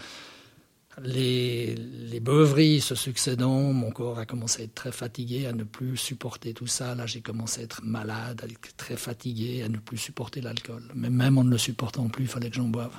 les, 1.03 1.75
les 1.77 2.21
beuveries 2.21 2.81
se 2.81 2.95
succédant, 2.95 3.73
mon 3.73 3.91
corps 3.91 4.19
a 4.19 4.27
commencé 4.27 4.63
à 4.63 4.65
être 4.65 4.75
très 4.75 4.93
fatigué, 4.93 5.47
à 5.47 5.53
ne 5.53 5.65
plus 5.65 5.97
supporter 5.97 6.55
tout 6.55 6.67
ça. 6.67 6.95
Là, 6.95 7.07
j'ai 7.07 7.21
commencé 7.21 7.61
à 7.61 7.65
être 7.65 7.83
malade, 7.85 8.41
à 8.43 8.47
être 8.47 8.77
très 8.77 8.97
fatigué, 8.97 9.63
à 9.63 9.69
ne 9.69 9.79
plus 9.79 9.99
supporter 9.99 10.41
l'alcool. 10.41 10.83
Mais 10.95 11.11
même 11.11 11.39
en 11.39 11.45
ne 11.45 11.51
le 11.51 11.59
supportant 11.59 12.09
plus, 12.09 12.25
il 12.25 12.29
fallait 12.29 12.51
que 12.51 12.57
j'en 12.57 12.69
boive. 12.69 12.95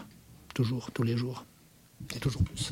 Toujours, 0.53 0.91
tous 0.91 1.03
les 1.03 1.17
jours. 1.17 1.45
Et 2.15 2.19
toujours 2.19 2.43
plus. 2.43 2.71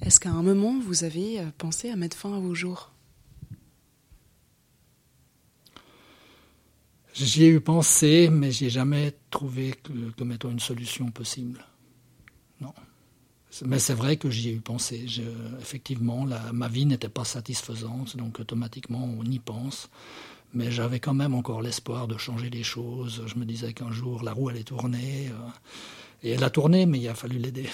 Est-ce 0.00 0.20
qu'à 0.20 0.30
un 0.30 0.42
moment, 0.42 0.78
vous 0.80 1.04
avez 1.04 1.40
euh, 1.40 1.46
pensé 1.58 1.90
à 1.90 1.96
mettre 1.96 2.16
fin 2.16 2.36
à 2.36 2.38
vos 2.38 2.54
jours? 2.54 2.93
J'y 7.14 7.44
ai 7.44 7.48
eu 7.48 7.60
pensé, 7.60 8.28
mais 8.28 8.50
j'ai 8.50 8.70
jamais 8.70 9.14
trouvé 9.30 9.74
comme 10.18 10.32
étant 10.32 10.50
une 10.50 10.58
solution 10.58 11.10
possible. 11.12 11.64
Non. 12.60 12.74
Mais 13.64 13.78
c'est 13.78 13.94
vrai 13.94 14.16
que 14.16 14.30
j'y 14.30 14.48
ai 14.48 14.52
eu 14.52 14.60
pensé. 14.60 15.06
effectivement, 15.60 16.26
ma 16.52 16.66
vie 16.66 16.86
n'était 16.86 17.08
pas 17.08 17.24
satisfaisante, 17.24 18.16
donc 18.16 18.40
automatiquement 18.40 19.04
on 19.04 19.24
y 19.24 19.38
pense. 19.38 19.90
Mais 20.54 20.72
j'avais 20.72 20.98
quand 20.98 21.14
même 21.14 21.34
encore 21.34 21.62
l'espoir 21.62 22.08
de 22.08 22.16
changer 22.16 22.50
les 22.50 22.64
choses. 22.64 23.22
Je 23.26 23.36
me 23.36 23.44
disais 23.44 23.72
qu'un 23.72 23.92
jour 23.92 24.22
la 24.24 24.32
roue 24.32 24.48
allait 24.48 24.62
tourner. 24.62 25.28
Euh, 25.28 25.48
et 26.22 26.30
elle 26.30 26.44
a 26.44 26.50
tourné, 26.50 26.86
mais 26.86 27.00
il 27.00 27.08
a 27.08 27.14
fallu 27.14 27.38
l'aider. 27.38 27.68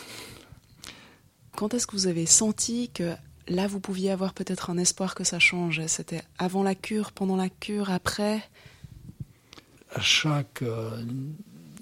Quand 1.57 1.75
est-ce 1.75 1.87
que 1.87 1.93
vous 1.93 2.07
avez 2.07 2.25
senti 2.25 2.91
que 2.91 3.15
là 3.49 3.67
vous 3.67 3.81
pouviez 3.81 4.11
avoir 4.11 4.33
peut-être 4.33 4.71
un 4.71 4.79
espoir 4.79 5.15
que 5.15 5.25
ça 5.25 5.39
change? 5.39 5.87
C'était 5.87 6.23
avant 6.39 6.63
la 6.63 6.75
cure, 6.75 7.13
pendant 7.13 7.37
la 7.37 7.51
cure, 7.51 7.91
après? 7.91 8.43
Chaque 9.99 10.63
euh, 10.63 11.03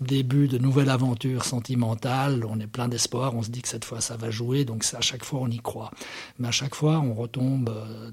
début 0.01 0.49
de 0.49 0.59
nouvelle 0.59 0.91
aventure 0.91 1.45
sentimentale, 1.45 2.45
on 2.49 2.59
est 2.61 2.67
plein 2.67 2.89
d'espoir, 2.89 3.35
on 3.35 3.43
se 3.43 3.51
dit 3.51 3.63
que 3.63 3.69
cette 3.69 3.85
fois 3.85 4.01
ça 4.01 4.17
va 4.17 4.31
jouer, 4.31 4.65
donc 4.65 4.85
à 4.95 5.01
chaque 5.01 5.25
fois 5.25 5.41
on 5.41 5.49
y 5.49 5.59
croit. 5.59 5.91
Mais 6.39 6.49
à 6.49 6.53
chaque 6.53 6.75
fois 6.75 6.99
on 7.01 7.15
retombe 7.15 7.69
euh, 7.69 8.11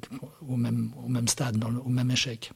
au 0.47 0.57
même, 0.57 0.93
au 1.03 1.07
même 1.07 1.27
stade, 1.27 1.63
au 1.63 1.89
même 1.89 2.11
échec. 2.11 2.51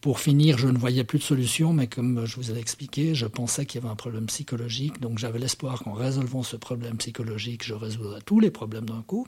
Pour 0.00 0.20
finir, 0.20 0.58
je 0.58 0.68
ne 0.68 0.76
voyais 0.76 1.02
plus 1.02 1.18
de 1.18 1.22
solution, 1.22 1.72
mais 1.72 1.86
comme 1.86 2.26
je 2.26 2.36
vous 2.36 2.50
ai 2.50 2.58
expliqué, 2.58 3.14
je 3.14 3.24
pensais 3.24 3.64
qu'il 3.64 3.80
y 3.80 3.84
avait 3.84 3.90
un 3.90 3.96
problème 3.96 4.26
psychologique, 4.26 5.00
donc 5.00 5.18
j'avais 5.18 5.38
l'espoir 5.38 5.82
qu'en 5.82 5.94
résolvant 5.94 6.42
ce 6.42 6.56
problème 6.56 6.98
psychologique, 6.98 7.64
je 7.64 7.72
résoudrais 7.72 8.20
tous 8.20 8.38
les 8.38 8.50
problèmes 8.50 8.84
d'un 8.84 9.00
coup. 9.00 9.26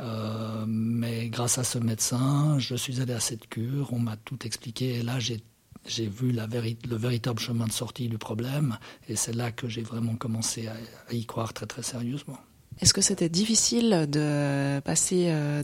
Euh, 0.00 0.64
mais 0.66 1.28
grâce 1.28 1.58
à 1.58 1.64
ce 1.64 1.78
médecin, 1.78 2.58
je 2.58 2.74
suis 2.74 3.00
allé 3.00 3.12
à 3.12 3.20
cette 3.20 3.48
cure, 3.48 3.92
on 3.92 3.98
m'a 3.98 4.16
tout 4.16 4.38
expliqué, 4.46 4.98
et 4.98 5.02
là 5.02 5.18
j'ai 5.18 5.42
j'ai 5.86 6.06
vu 6.06 6.30
la 6.30 6.46
le 6.46 6.96
véritable 6.96 7.38
chemin 7.38 7.66
de 7.66 7.72
sortie 7.72 8.08
du 8.08 8.18
problème, 8.18 8.78
et 9.08 9.16
c'est 9.16 9.34
là 9.34 9.50
que 9.50 9.66
j'ai 9.68 9.82
vraiment 9.82 10.14
commencé 10.14 10.68
à, 10.68 10.74
y 11.12 11.24
croire 11.24 11.52
très 11.54 11.66
très 11.66 11.82
sérieusement. 11.82 12.38
Est-ce 12.80 12.94
que 12.94 13.00
c'était 13.00 13.28
difficile 13.28 14.06
de 14.08 14.80
passer 14.80 15.26
euh, 15.28 15.62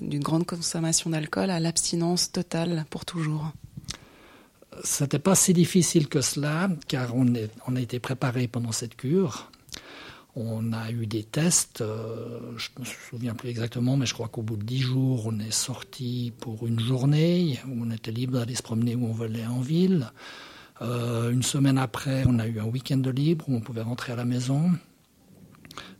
d'une 0.00 0.22
grande 0.22 0.46
consommation 0.46 1.10
d'alcool 1.10 1.50
à 1.50 1.60
l'abstinence 1.60 2.32
totale 2.32 2.84
pour 2.90 3.04
toujours? 3.04 3.52
C'était 4.84 5.18
pas 5.18 5.34
si 5.34 5.52
difficile 5.52 6.08
que 6.08 6.20
cela, 6.20 6.70
car 6.88 7.14
on, 7.14 7.34
est, 7.34 7.50
on 7.66 7.76
a 7.76 7.80
été 7.80 8.00
préparé 8.00 8.48
pendant 8.48 8.72
cette 8.72 8.96
cure. 8.96 9.51
On 10.34 10.72
a 10.72 10.90
eu 10.90 11.06
des 11.06 11.24
tests, 11.24 11.82
euh, 11.82 12.40
je 12.56 12.70
ne 12.76 12.80
me 12.80 12.86
souviens 12.86 13.34
plus 13.34 13.50
exactement, 13.50 13.98
mais 13.98 14.06
je 14.06 14.14
crois 14.14 14.28
qu'au 14.28 14.40
bout 14.40 14.56
de 14.56 14.64
dix 14.64 14.80
jours, 14.80 15.26
on 15.26 15.38
est 15.38 15.50
sorti 15.50 16.32
pour 16.40 16.66
une 16.66 16.80
journée, 16.80 17.60
où 17.68 17.84
on 17.84 17.90
était 17.90 18.12
libre 18.12 18.38
d'aller 18.38 18.54
se 18.54 18.62
promener 18.62 18.94
où 18.94 19.06
on 19.06 19.12
voulait 19.12 19.46
en 19.46 19.60
ville. 19.60 20.10
Euh, 20.80 21.30
une 21.30 21.42
semaine 21.42 21.76
après, 21.76 22.24
on 22.26 22.38
a 22.38 22.46
eu 22.46 22.60
un 22.60 22.64
week-end 22.64 22.96
de 22.96 23.10
libre 23.10 23.44
où 23.48 23.54
on 23.54 23.60
pouvait 23.60 23.82
rentrer 23.82 24.14
à 24.14 24.16
la 24.16 24.24
maison. 24.24 24.70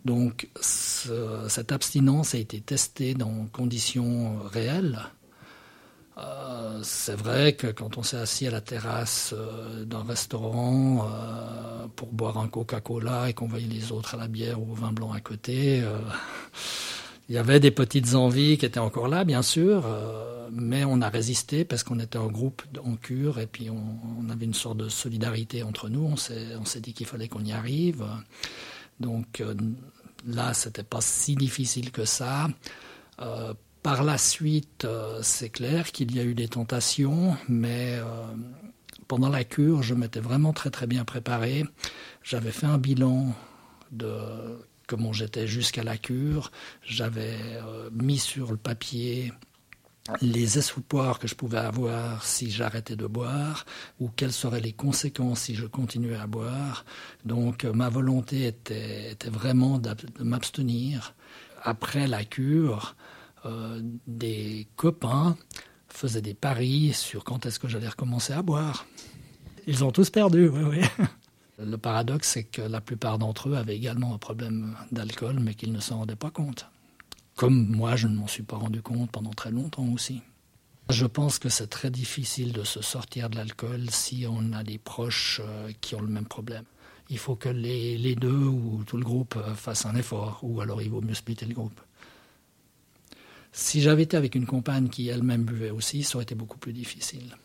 Donc 0.05 0.49
cette 0.61 1.71
abstinence 1.71 2.35
a 2.35 2.39
été 2.39 2.61
testée 2.61 3.15
dans 3.15 3.47
conditions 3.53 4.39
réelles. 4.51 4.99
Euh, 6.19 6.81
c'est 6.83 7.15
vrai 7.15 7.55
que 7.55 7.69
quand 7.69 7.97
on 7.97 8.03
s'est 8.03 8.19
assis 8.19 8.47
à 8.47 8.51
la 8.51 8.61
terrasse 8.61 9.35
euh, 9.37 9.85
d'un 9.85 10.03
restaurant 10.03 11.09
euh, 11.11 11.87
pour 11.97 12.13
boire 12.13 12.37
un 12.39 12.49
Coca-Cola 12.49 13.31
et 13.31 13.33
qu'on 13.33 13.47
voyait 13.47 13.67
les 13.67 13.93
autres 13.93 14.15
à 14.15 14.19
la 14.19 14.29
bière 14.29 14.61
ou 14.61 14.73
au 14.73 14.75
vin 14.75 14.93
blanc 14.93 15.13
à 15.13 15.21
côté, 15.21 15.83
il 17.29 17.35
y 17.35 17.39
avait 17.39 17.61
des 17.61 17.71
petites 17.71 18.15
envies 18.15 18.59
qui 18.59 18.67
étaient 18.67 18.79
encore 18.79 19.09
là, 19.09 19.25
bien 19.25 19.41
sûr, 19.41 19.87
mais 20.51 20.85
on 20.85 21.01
a 21.01 21.09
résisté 21.09 21.65
parce 21.65 21.83
qu'on 21.83 21.99
était 21.99 22.19
en 22.19 22.29
groupe 22.29 22.63
en 22.85 22.97
cure 22.97 23.39
et 23.39 23.47
puis 23.47 23.71
on, 23.71 24.29
avait 24.29 24.45
une 24.45 24.55
sorte 24.55 24.77
de 24.77 24.91
solidarité 24.91 25.63
entre 25.63 25.89
nous. 25.89 26.05
On 26.05 26.17
s'est 26.17 26.81
dit 26.81 26.93
qu'il 26.93 27.07
fallait 27.07 27.29
qu'on 27.29 27.45
y 27.45 27.53
arrive. 27.53 28.05
Donc 29.01 29.43
là, 30.27 30.53
c'était 30.53 30.83
pas 30.83 31.01
si 31.01 31.37
difficile 31.37 31.91
que 31.91 32.05
ça. 32.05 32.49
Par 33.83 34.05
la 34.05 34.17
suite, 34.17 34.85
euh, 34.85 35.19
c'est 35.23 35.49
clair 35.49 35.91
qu'il 35.91 36.15
y 36.15 36.21
a 36.21 36.23
eu 36.23 36.35
des 36.35 36.47
tentations, 36.47 37.37
mais 37.49 37.97
euh, 37.97 38.05
pendant 39.09 39.29
la 39.29 39.43
cure, 39.43 39.83
je 39.83 39.95
m'étais 39.95 40.21
vraiment 40.21 40.53
très 40.53 40.71
très 40.71 40.87
bien 40.87 41.05
préparé. 41.05 41.65
J'avais 42.23 42.53
fait 42.53 42.67
un 42.67 42.79
bilan 42.79 43.35
de 43.91 44.15
comment 44.87 45.13
j'étais 45.13 45.49
jusqu'à 45.49 45.83
la 45.83 45.97
cure. 45.97 46.53
J'avais 46.85 47.37
euh, 47.41 47.91
mis 47.93 48.19
sur 48.19 48.53
le 48.53 48.57
papier 48.57 49.33
les 50.21 50.59
espoirs 50.59 51.19
que 51.19 51.27
je 51.27 51.35
pouvais 51.35 51.59
avoir 51.59 52.25
si 52.25 52.51
j'arrêtais 52.51 52.97
de 52.97 53.07
boire 53.07 53.65
ou 54.01 54.09
quelles 54.09 54.33
seraient 54.33 54.61
les 54.61 54.73
conséquences 54.73 55.43
si 55.43 55.57
je 55.57 55.67
continuais 55.67 56.17
à 56.17 56.29
boire. 56.29 56.85
Donc 57.25 57.65
ma 57.65 57.89
volonté 57.89 58.47
était, 58.47 59.17
vraiment 59.27 59.79
de 59.79 59.95
m'abstenir. 60.21 61.15
Après 61.65 62.07
la 62.09 62.25
cure, 62.25 62.97
des 64.07 64.69
copains 64.77 65.37
faisaient 65.89 66.23
des 66.23 66.35
paris 66.35 66.93
sur 66.93 67.25
quand 67.25 67.47
est-ce 67.47 67.59
que 67.59 67.69
j'allais 67.69 67.89
recommencer 67.89 68.33
à 68.33 68.43
boire. 68.43 68.87
Ils 69.67 69.85
ont 69.85 69.93
tous 69.93 70.11
perdu, 70.11 70.49
oui, 70.49 70.63
oui. 70.63 71.07
Le 71.59 71.77
paradoxe, 71.77 72.29
c'est 72.29 72.45
que 72.45 72.63
la 72.63 72.81
plupart 72.81 73.19
d'entre 73.19 73.51
eux 73.51 73.57
avaient 73.57 73.77
également 73.77 74.15
un 74.15 74.19
problème 74.19 74.77
d'alcool, 74.91 75.39
mais 75.39 75.55
qu'ils 75.55 75.73
ne 75.73 75.81
s'en 75.81 75.99
rendaient 75.99 76.17
pas 76.17 76.31
compte. 76.31 76.67
Comme 77.37 77.69
moi, 77.69 77.95
je 77.95 78.09
ne 78.09 78.17
m'en 78.17 78.27
suis 78.27 78.43
pas 78.43 78.57
rendu 78.57 78.83
compte 78.83 79.11
pendant 79.11 79.31
très 79.31 79.51
longtemps 79.51 79.87
aussi. 79.93 80.23
Je 80.91 81.07
pense 81.07 81.39
que 81.39 81.49
c'est 81.49 81.69
très 81.69 81.91
difficile 81.91 82.53
de 82.53 82.65
se 82.65 82.83
sortir 82.83 83.31
de 83.31 83.37
l'alcool 83.37 83.91
si 83.91 84.27
on 84.29 84.53
a 84.53 84.65
des 84.65 84.79
proches 84.79 85.41
euh, 85.45 85.71
qui 85.81 85.95
ont 85.95 86.01
le 86.01 86.09
même 86.09 86.27
problème. 86.27 86.65
Il 87.09 87.19
faut 87.19 87.37
que 87.37 87.49
les, 87.49 87.97
les 87.97 88.15
deux 88.17 88.33
ou 88.33 88.83
tout 88.85 88.97
le 88.97 89.05
groupe 89.05 89.37
euh, 89.37 89.55
fassent 89.55 89.87
un 89.87 89.95
effort, 89.95 90.41
ou 90.43 90.61
alors 90.61 90.83
il 90.83 90.91
vaut 90.91 91.01
mieux 91.01 91.15
splitter 91.15 91.47
le 91.47 91.55
groupe. 91.55 91.81
Si 93.53 93.83
j'avais 93.83 94.05
été 94.05 94.17
avec 94.17 94.35
une 94.35 94.47
compagne 94.47 94.89
qui 94.89 95.09
elle-même 95.09 95.45
buvait 95.45 95.71
aussi, 95.71 96.03
ça 96.03 96.17
aurait 96.17 96.23
été 96.23 96.35
beaucoup 96.35 96.59
plus 96.59 96.73
difficile. 96.73 97.37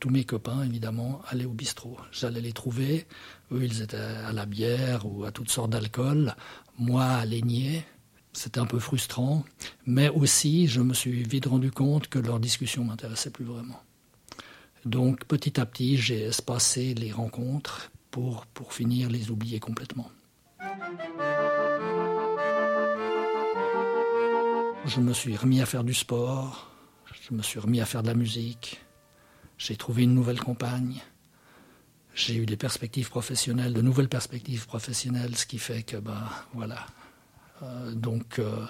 Tous 0.00 0.10
mes 0.10 0.24
copains, 0.24 0.64
évidemment, 0.64 1.22
allaient 1.28 1.44
au 1.44 1.52
bistrot. 1.52 1.96
J'allais 2.10 2.40
les 2.40 2.52
trouver. 2.52 3.06
Eux, 3.52 3.64
ils 3.64 3.82
étaient 3.82 3.96
à 3.96 4.32
la 4.32 4.44
bière 4.44 5.06
ou 5.06 5.24
à 5.24 5.30
toutes 5.30 5.50
sortes 5.50 5.70
d'alcool. 5.70 6.34
Moi, 6.78 7.04
à 7.04 7.24
l'aigner. 7.24 7.84
C'était 8.32 8.60
un 8.60 8.66
peu 8.66 8.80
frustrant. 8.80 9.44
Mais 9.86 10.08
aussi, 10.10 10.66
je 10.66 10.80
me 10.80 10.92
suis 10.92 11.22
vite 11.22 11.46
rendu 11.46 11.70
compte 11.70 12.08
que 12.08 12.18
leur 12.18 12.40
discussion 12.40 12.84
m'intéressait 12.84 13.30
plus 13.30 13.46
vraiment. 13.46 13.80
Donc, 14.84 15.24
petit 15.24 15.58
à 15.58 15.66
petit, 15.66 15.96
j'ai 15.96 16.24
espacé 16.24 16.94
les 16.94 17.12
rencontres 17.12 17.90
pour, 18.10 18.44
pour 18.46 18.74
finir 18.74 19.08
les 19.08 19.30
oublier 19.30 19.60
complètement. 19.60 20.10
Je 24.86 25.00
me 25.00 25.12
suis 25.12 25.36
remis 25.36 25.60
à 25.60 25.66
faire 25.66 25.82
du 25.82 25.94
sport, 25.94 26.70
je 27.28 27.34
me 27.34 27.42
suis 27.42 27.58
remis 27.58 27.80
à 27.80 27.86
faire 27.86 28.02
de 28.02 28.06
la 28.06 28.14
musique, 28.14 28.80
j'ai 29.58 29.76
trouvé 29.76 30.04
une 30.04 30.14
nouvelle 30.14 30.38
compagne, 30.38 31.02
j'ai 32.14 32.36
eu 32.36 32.46
des 32.46 32.56
perspectives 32.56 33.08
professionnelles, 33.10 33.74
de 33.74 33.82
nouvelles 33.82 34.08
perspectives 34.08 34.64
professionnelles, 34.66 35.36
ce 35.36 35.44
qui 35.44 35.58
fait 35.58 35.82
que, 35.82 35.96
ben 35.96 36.22
voilà. 36.54 36.86
Euh, 37.62 37.92
donc, 37.92 38.38
euh, 38.38 38.64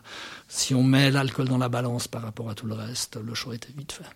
si 0.48 0.74
on 0.74 0.82
met 0.82 1.10
l'alcool 1.10 1.48
dans 1.48 1.58
la 1.58 1.68
balance 1.68 2.08
par 2.08 2.22
rapport 2.22 2.48
à 2.48 2.54
tout 2.54 2.66
le 2.66 2.74
reste, 2.74 3.16
le 3.16 3.34
choix 3.34 3.54
était 3.54 3.72
vite 3.76 3.92
fait. 3.92 4.08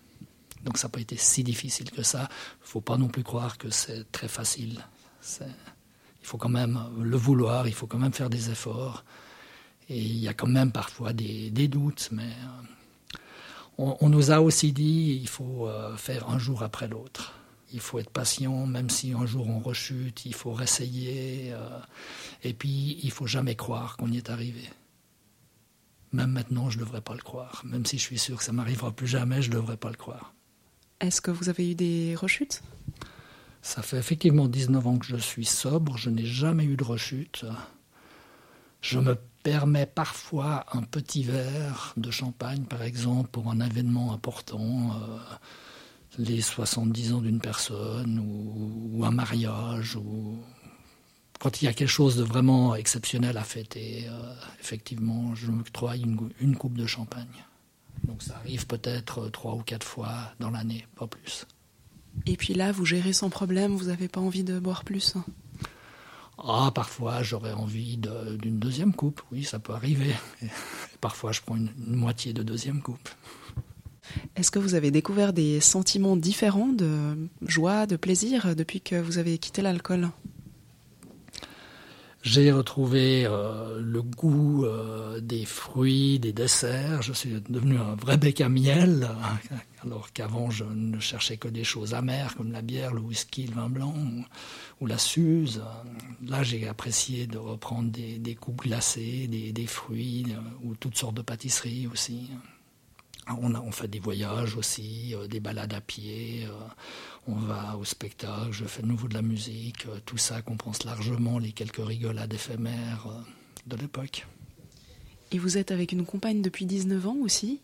Donc, 0.64 0.78
ça 0.78 0.88
n'a 0.88 0.92
pas 0.92 1.00
été 1.00 1.16
si 1.16 1.44
difficile 1.44 1.90
que 1.90 2.02
ça. 2.02 2.28
Il 2.60 2.64
ne 2.64 2.68
faut 2.68 2.80
pas 2.80 2.96
non 2.96 3.08
plus 3.08 3.22
croire 3.22 3.58
que 3.58 3.70
c'est 3.70 4.10
très 4.10 4.28
facile. 4.28 4.84
Il 5.38 6.26
faut 6.26 6.38
quand 6.38 6.48
même 6.48 6.80
le 6.98 7.16
vouloir, 7.16 7.68
il 7.68 7.74
faut 7.74 7.86
quand 7.86 7.98
même 7.98 8.12
faire 8.12 8.30
des 8.30 8.50
efforts. 8.50 9.04
Et 9.90 9.98
il 9.98 10.18
y 10.18 10.28
a 10.28 10.34
quand 10.34 10.46
même 10.46 10.70
parfois 10.70 11.12
des, 11.12 11.50
doutes, 11.66 12.10
mais 12.12 12.22
euh, 12.22 13.92
on, 14.00 14.08
nous 14.08 14.30
a 14.30 14.40
aussi 14.40 14.72
dit 14.72 15.18
il 15.20 15.28
faut 15.28 15.66
euh, 15.66 15.96
faire 15.96 16.30
un 16.30 16.38
jour 16.38 16.62
après 16.62 16.86
l'autre. 16.86 17.34
Il 17.72 17.80
faut 17.80 17.98
être 17.98 18.10
patient, 18.10 18.66
même 18.66 18.88
si 18.88 19.12
un 19.12 19.26
jour 19.26 19.48
on 19.48 19.58
rechute, 19.58 20.24
il 20.26 20.34
faut 20.34 20.52
réessayer. 20.52 21.52
Euh, 21.52 21.80
et 22.44 22.54
puis, 22.54 23.00
il 23.02 23.10
faut 23.10 23.26
jamais 23.26 23.56
croire 23.56 23.96
qu'on 23.96 24.12
y 24.12 24.16
est 24.16 24.30
arrivé. 24.30 24.62
Même 26.12 26.30
maintenant, 26.30 26.70
je 26.70 26.78
ne 26.78 26.84
devrais 26.84 27.00
pas 27.00 27.14
le 27.14 27.22
croire. 27.22 27.62
Même 27.64 27.84
si 27.84 27.98
je 27.98 28.02
suis 28.02 28.18
sûr 28.18 28.38
que 28.38 28.44
ça 28.44 28.52
m'arrivera 28.52 28.92
plus 28.92 29.08
jamais, 29.08 29.42
je 29.42 29.50
ne 29.50 29.56
devrais 29.56 29.76
pas 29.76 29.90
le 29.90 29.96
croire. 29.96 30.34
Est-ce 31.00 31.20
que 31.20 31.32
vous 31.32 31.48
avez 31.48 31.72
eu 31.72 31.74
des 31.74 32.14
rechutes? 32.14 32.62
Ça 33.62 33.82
fait 33.82 33.98
effectivement 33.98 34.46
19 34.46 34.86
ans 34.86 34.98
que 34.98 35.06
je 35.06 35.16
suis 35.16 35.44
sobre. 35.44 35.96
Je 35.96 36.10
n'ai 36.10 36.26
jamais 36.26 36.64
eu 36.64 36.76
de 36.76 36.84
rechute. 36.84 37.44
Je 38.82 38.98
me 38.98 39.16
permet 39.42 39.86
parfois 39.86 40.66
un 40.72 40.82
petit 40.82 41.22
verre 41.22 41.94
de 41.96 42.10
champagne, 42.10 42.64
par 42.64 42.82
exemple, 42.82 43.28
pour 43.30 43.50
un 43.50 43.60
événement 43.60 44.12
important, 44.12 44.92
euh, 44.94 45.18
les 46.18 46.40
70 46.40 47.14
ans 47.14 47.20
d'une 47.20 47.40
personne, 47.40 48.18
ou, 48.18 49.04
un 49.04 49.10
mariage, 49.10 49.96
ou 49.96 50.38
quand 51.38 51.62
il 51.62 51.66
y 51.66 51.68
a 51.68 51.72
quelque 51.72 51.88
chose 51.88 52.16
de 52.16 52.22
vraiment 52.22 52.74
exceptionnel 52.74 53.38
à 53.38 53.44
fêter, 53.44 54.06
euh, 54.08 54.34
effectivement, 54.60 55.34
je 55.34 55.50
m'octroie 55.50 55.96
une, 55.96 56.30
une 56.40 56.56
coupe 56.56 56.76
de 56.76 56.86
champagne. 56.86 57.44
Donc 58.04 58.22
ça 58.22 58.36
arrive 58.36 58.66
peut-être 58.66 59.28
trois 59.28 59.54
ou 59.54 59.62
quatre 59.62 59.86
fois 59.86 60.32
dans 60.38 60.50
l'année, 60.50 60.86
pas 60.96 61.06
plus. 61.06 61.46
Et 62.26 62.36
puis 62.36 62.54
là, 62.54 62.72
vous 62.72 62.84
gérez 62.84 63.12
sans 63.12 63.30
problème, 63.30 63.74
vous 63.74 63.86
n'avez 63.86 64.08
pas 64.08 64.20
envie 64.20 64.44
de 64.44 64.58
boire 64.58 64.84
plus 64.84 65.16
ah, 66.42 66.70
parfois 66.74 67.22
j'aurais 67.22 67.52
envie 67.52 67.96
d'une 67.96 68.58
deuxième 68.58 68.94
coupe, 68.94 69.20
oui, 69.30 69.44
ça 69.44 69.58
peut 69.58 69.74
arriver. 69.74 70.14
parfois 71.00 71.32
je 71.32 71.40
prends 71.40 71.56
une, 71.56 71.70
moitié 71.76 72.32
de 72.32 72.42
deuxième 72.42 72.82
coupe. 72.82 73.08
Est-ce 74.36 74.50
que 74.50 74.58
vous 74.58 74.74
avez 74.74 74.90
découvert 74.90 75.32
des 75.32 75.60
sentiments 75.60 76.16
différents 76.16 76.72
de 76.72 77.16
joie, 77.42 77.86
de 77.86 77.96
plaisir 77.96 78.56
depuis 78.56 78.80
que 78.80 78.96
vous 78.96 79.18
avez 79.18 79.38
quitté 79.38 79.62
l'alcool? 79.62 80.10
J'ai 82.22 82.52
retrouvé 82.52 83.24
euh, 83.24 83.80
le 83.80 84.02
goût 84.02 84.66
euh, 84.66 85.20
des 85.20 85.46
fruits, 85.46 86.18
des 86.18 86.34
desserts. 86.34 87.00
Je 87.00 87.14
suis 87.14 87.40
devenu 87.48 87.78
un 87.78 87.94
vrai 87.94 88.18
bec 88.18 88.42
à 88.42 88.50
miel, 88.50 89.08
alors 89.82 90.12
qu'avant 90.12 90.50
je 90.50 90.64
ne 90.64 91.00
cherchais 91.00 91.38
que 91.38 91.48
des 91.48 91.64
choses 91.64 91.94
amères 91.94 92.36
comme 92.36 92.52
la 92.52 92.60
bière, 92.60 92.92
le 92.92 93.00
whisky, 93.00 93.46
le 93.46 93.54
vin 93.54 93.70
blanc 93.70 93.94
ou, 94.82 94.86
la 94.86 94.98
suze. 94.98 95.62
Là, 96.26 96.42
j'ai 96.42 96.68
apprécié 96.68 97.26
de 97.26 97.38
reprendre 97.38 97.90
des, 97.90 98.18
des 98.18 98.34
coupes 98.34 98.62
glacées, 98.62 99.26
des, 99.26 99.52
des 99.52 99.66
fruits 99.66 100.26
euh, 100.30 100.40
ou 100.62 100.74
toutes 100.74 100.96
sortes 100.96 101.14
de 101.14 101.22
pâtisseries 101.22 101.86
aussi. 101.86 102.30
On, 103.26 103.54
a, 103.54 103.60
on 103.60 103.70
fait 103.70 103.88
des 103.88 104.00
voyages 104.00 104.56
aussi, 104.56 105.14
des 105.28 105.40
balades 105.40 105.72
à 105.72 105.80
pied 105.80 106.46
on 107.26 107.34
va 107.34 107.76
au 107.76 107.84
spectacle, 107.84 108.50
je 108.52 108.64
fais 108.64 108.82
de 108.82 108.86
nouveau 108.86 109.08
de 109.08 109.14
la 109.14 109.22
musique, 109.22 109.86
euh, 109.86 109.98
tout 110.04 110.18
ça 110.18 110.42
compense 110.42 110.84
largement 110.84 111.38
les 111.38 111.52
quelques 111.52 111.84
rigolades 111.84 112.32
éphémères 112.32 113.06
euh, 113.08 113.20
de 113.66 113.76
l'époque. 113.76 114.26
Et 115.32 115.38
vous 115.38 115.58
êtes 115.58 115.70
avec 115.70 115.92
une 115.92 116.04
compagne 116.04 116.42
depuis 116.42 116.66
19 116.66 117.06
ans 117.06 117.16
aussi 117.22 117.60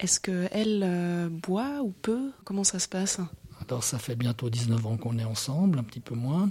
Est-ce 0.00 0.18
qu'elle 0.20 0.82
euh, 0.84 1.28
boit 1.28 1.82
ou 1.82 1.90
peut? 1.90 2.32
Comment 2.44 2.64
ça 2.64 2.78
se 2.78 2.88
passe? 2.88 3.20
Alors 3.68 3.84
ça 3.84 3.98
fait 3.98 4.16
bientôt 4.16 4.50
19 4.50 4.86
ans 4.86 4.96
qu'on 4.96 5.18
est 5.18 5.24
ensemble, 5.24 5.78
un 5.78 5.84
petit 5.84 6.00
peu 6.00 6.14
moins. 6.14 6.50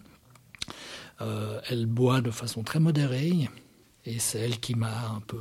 Elle 1.19 1.85
boit 1.85 2.21
de 2.21 2.31
façon 2.31 2.63
très 2.63 2.79
modérée. 2.79 3.49
Et 4.05 4.19
c'est 4.19 4.39
elle 4.39 4.59
qui 4.59 4.75
m'a 4.75 5.09
un 5.09 5.19
peu 5.27 5.39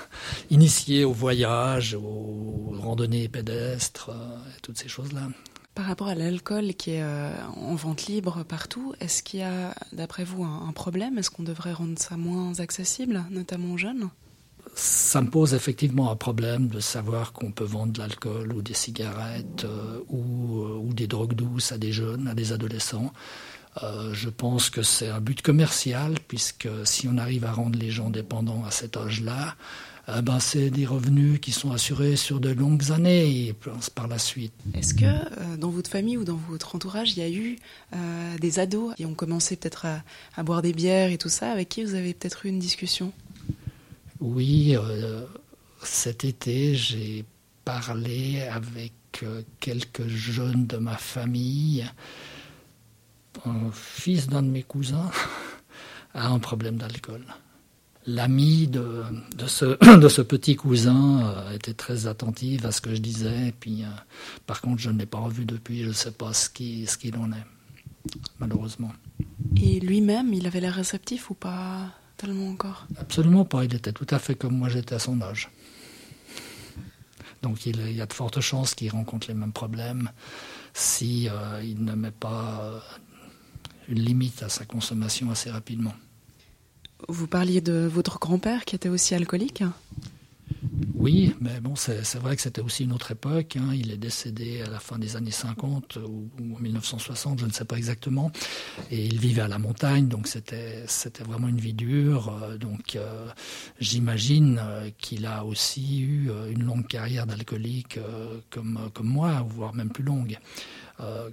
initié 0.50 1.04
au 1.04 1.12
voyage, 1.12 1.94
aux 1.94 2.72
randonnées 2.78 3.28
pédestres, 3.28 4.10
et 4.56 4.60
toutes 4.62 4.78
ces 4.78 4.88
choses-là. 4.88 5.28
Par 5.76 5.84
rapport 5.84 6.08
à 6.08 6.14
l'alcool 6.14 6.72
qui 6.72 6.92
est 6.92 7.02
euh, 7.02 7.30
en 7.54 7.74
vente 7.74 8.06
libre 8.06 8.44
partout, 8.44 8.94
est-ce 8.98 9.22
qu'il 9.22 9.40
y 9.40 9.42
a, 9.42 9.74
d'après 9.92 10.24
vous, 10.24 10.42
un, 10.42 10.72
problème? 10.72 11.18
Est-ce 11.18 11.30
qu'on 11.30 11.42
devrait 11.42 11.74
rendre 11.74 11.98
ça 11.98 12.16
moins 12.16 12.58
accessible, 12.60 13.26
notamment 13.28 13.74
aux 13.74 13.76
jeunes? 13.76 14.08
Ça 14.74 15.20
me 15.20 15.28
pose 15.28 15.52
effectivement 15.52 16.10
un 16.10 16.16
problème 16.16 16.68
de 16.68 16.80
savoir 16.80 17.34
qu'on 17.34 17.52
peut 17.52 17.64
vendre 17.64 17.92
de 17.92 17.98
l'alcool 17.98 18.54
ou 18.54 18.62
des 18.62 18.72
cigarettes 18.72 19.66
euh, 19.66 20.00
ou, 20.08 20.62
euh, 20.62 20.78
ou, 20.78 20.94
des 20.94 21.06
drogues 21.06 21.34
douces 21.34 21.72
à 21.72 21.76
des 21.76 21.92
jeunes, 21.92 22.26
à 22.26 22.32
des 22.32 22.54
adolescents. 22.54 23.12
Je 24.12 24.28
pense 24.28 24.70
que 24.70 24.82
c'est 24.82 25.08
un 25.08 25.20
but 25.20 25.42
commercial, 25.42 26.14
puisque 26.28 26.68
si 26.84 27.08
on 27.08 27.18
arrive 27.18 27.44
à 27.44 27.52
rendre 27.52 27.78
les 27.78 27.90
gens 27.90 28.10
dépendants 28.10 28.64
à 28.64 28.70
cet 28.70 28.96
âge-là, 28.96 29.56
euh, 30.08 30.22
ben, 30.22 30.38
c'est 30.38 30.70
des 30.70 30.86
revenus 30.86 31.40
qui 31.40 31.50
sont 31.50 31.72
assurés 31.72 32.14
sur 32.14 32.38
de 32.38 32.50
longues 32.50 32.92
années 32.92 33.48
et 33.48 33.54
par 33.94 34.06
la 34.06 34.18
suite. 34.18 34.52
Est-ce 34.74 34.94
que 34.94 35.04
euh, 35.04 35.56
dans 35.58 35.70
votre 35.70 35.90
famille 35.90 36.16
ou 36.16 36.24
dans 36.24 36.36
votre 36.48 36.76
entourage, 36.76 37.12
il 37.12 37.18
y 37.18 37.22
a 37.22 37.30
eu 37.30 37.56
euh, 37.92 38.38
des 38.38 38.60
ados 38.60 38.94
qui 38.94 39.04
ont 39.04 39.14
commencé 39.14 39.56
peut-être 39.56 39.86
à, 40.36 40.42
boire 40.44 40.62
des 40.62 40.72
bières 40.72 41.10
et 41.10 41.18
tout 41.18 41.28
ça, 41.28 41.50
avec 41.50 41.68
qui 41.68 41.82
vous 41.82 41.94
avez 41.94 42.14
peut-être 42.14 42.46
eu 42.46 42.50
une 42.50 42.60
discussion? 42.60 43.12
Oui, 44.20 44.76
cet 45.82 46.24
été, 46.24 46.74
j'ai 46.74 47.24
parlé 47.64 48.42
avec 48.42 48.92
quelques 49.60 50.06
jeunes 50.06 50.66
de 50.66 50.76
ma 50.76 50.96
famille. 50.96 51.84
Un 53.44 53.70
fils 53.72 54.26
d'un 54.28 54.42
de 54.42 54.48
mes 54.48 54.62
cousins 54.62 55.10
a 56.14 56.28
un 56.28 56.38
problème 56.38 56.76
d'alcool 56.76 57.22
l'ami 58.06 58.68
de, 58.68 59.02
de, 59.36 59.46
ce, 59.46 59.96
de 60.00 60.08
ce 60.08 60.22
petit 60.22 60.56
cousin 60.56 61.26
euh, 61.26 61.52
était 61.52 61.74
très 61.74 62.06
attentive 62.06 62.66
à 62.66 62.72
ce 62.72 62.80
que 62.80 62.94
je 62.94 63.00
disais. 63.00 63.48
Et 63.48 63.52
puis, 63.52 63.82
euh, 63.82 63.88
par 64.46 64.60
contre, 64.60 64.80
je 64.80 64.90
ne 64.90 64.98
l'ai 64.98 65.06
pas 65.06 65.18
revu 65.18 65.44
depuis. 65.44 65.82
Je 65.82 65.88
ne 65.88 65.92
sais 65.92 66.12
pas 66.12 66.32
ce 66.32 66.48
qu'il 66.48 66.88
ce 66.88 66.96
qu'il 66.96 67.16
en 67.16 67.30
est, 67.32 67.46
malheureusement. 68.38 68.92
Et 69.60 69.80
lui-même, 69.80 70.32
il 70.32 70.46
avait 70.46 70.60
l'air 70.60 70.74
réceptif 70.74 71.30
ou 71.30 71.34
pas 71.34 71.90
tellement 72.16 72.48
encore? 72.48 72.86
Absolument 72.98 73.44
pas. 73.44 73.64
Il 73.64 73.74
était 73.74 73.92
tout 73.92 74.06
à 74.10 74.18
fait 74.18 74.34
comme 74.34 74.56
moi 74.56 74.68
j'étais 74.68 74.94
à 74.94 74.98
son 74.98 75.20
âge. 75.20 75.50
Donc 77.42 77.66
il, 77.66 77.92
y 77.92 78.00
a 78.00 78.06
de 78.06 78.12
fortes 78.12 78.40
chances 78.40 78.74
qu'il 78.74 78.90
rencontre 78.90 79.28
les 79.28 79.34
mêmes 79.34 79.52
problèmes 79.52 80.10
si 80.72 81.28
euh, 81.28 81.62
il 81.62 81.84
ne 81.84 81.94
met 81.94 82.10
pas 82.10 82.82
une 83.88 84.00
limite 84.00 84.42
à 84.42 84.48
sa 84.48 84.64
consommation 84.64 85.30
assez 85.30 85.50
rapidement. 85.50 85.94
Vous 87.08 87.26
parliez 87.26 87.60
de 87.60 87.86
votre 87.86 88.18
grand-père 88.18 88.64
qui 88.64 88.74
était 88.74 88.88
aussi 88.88 89.14
alcoolique 89.14 89.62
oui, 90.94 91.34
mais 91.40 91.60
bon, 91.60 91.76
c'est 91.76 92.16
vrai 92.16 92.36
que 92.36 92.42
c'était 92.42 92.60
aussi 92.60 92.84
une 92.84 92.92
autre 92.92 93.10
époque. 93.10 93.56
Hein. 93.56 93.70
Il 93.74 93.92
est 93.92 93.96
décédé 93.96 94.62
à 94.62 94.70
la 94.70 94.80
fin 94.80 94.98
des 94.98 95.16
années 95.16 95.30
50 95.30 95.96
ou, 95.96 96.28
en 96.56 96.58
1960, 96.58 97.40
je 97.40 97.46
ne 97.46 97.52
sais 97.52 97.64
pas 97.64 97.76
exactement. 97.76 98.32
Et 98.90 99.04
il 99.04 99.18
vivait 99.18 99.42
à 99.42 99.48
la 99.48 99.58
montagne, 99.58 100.08
donc 100.08 100.26
c'était 100.26 100.86
vraiment 101.24 101.48
une 101.48 101.60
vie 101.60 101.74
dure. 101.74 102.34
Euh, 102.42 102.56
donc 102.56 102.96
euh, 102.96 103.28
j'imagine 103.78 104.58
euh, 104.60 104.90
qu'il 104.98 105.26
a 105.26 105.44
aussi 105.44 106.00
eu 106.00 106.30
une 106.50 106.64
longue 106.64 106.86
carrière 106.86 107.26
d'alcoolique 107.26 107.98
comme, 108.50 108.90
comme 108.94 109.08
moi, 109.08 109.44
voire 109.48 109.74
même 109.74 109.90
plus 109.90 110.04
longue. 110.04 110.38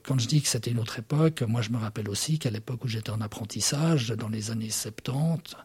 Quand 0.04 0.19
je 0.19 0.28
dis 0.28 0.41
que 0.41 0.47
c'était 0.47 0.71
une 0.71 0.80
autre 0.80 0.99
époque, 0.99 1.41
moi 1.43 1.62
je 1.62 1.69
me 1.69 1.78
rappelle 1.78 2.10
aussi 2.10 2.39
qu'à 2.39 2.49
l'époque 2.49 2.84
où 2.84 2.88
j'étais 2.88 3.12
en 3.12 3.21
apprentissage, 3.21 4.10
dans 4.10 4.30
les 4.30 4.52
années 4.52 4.69
70, 4.69 5.56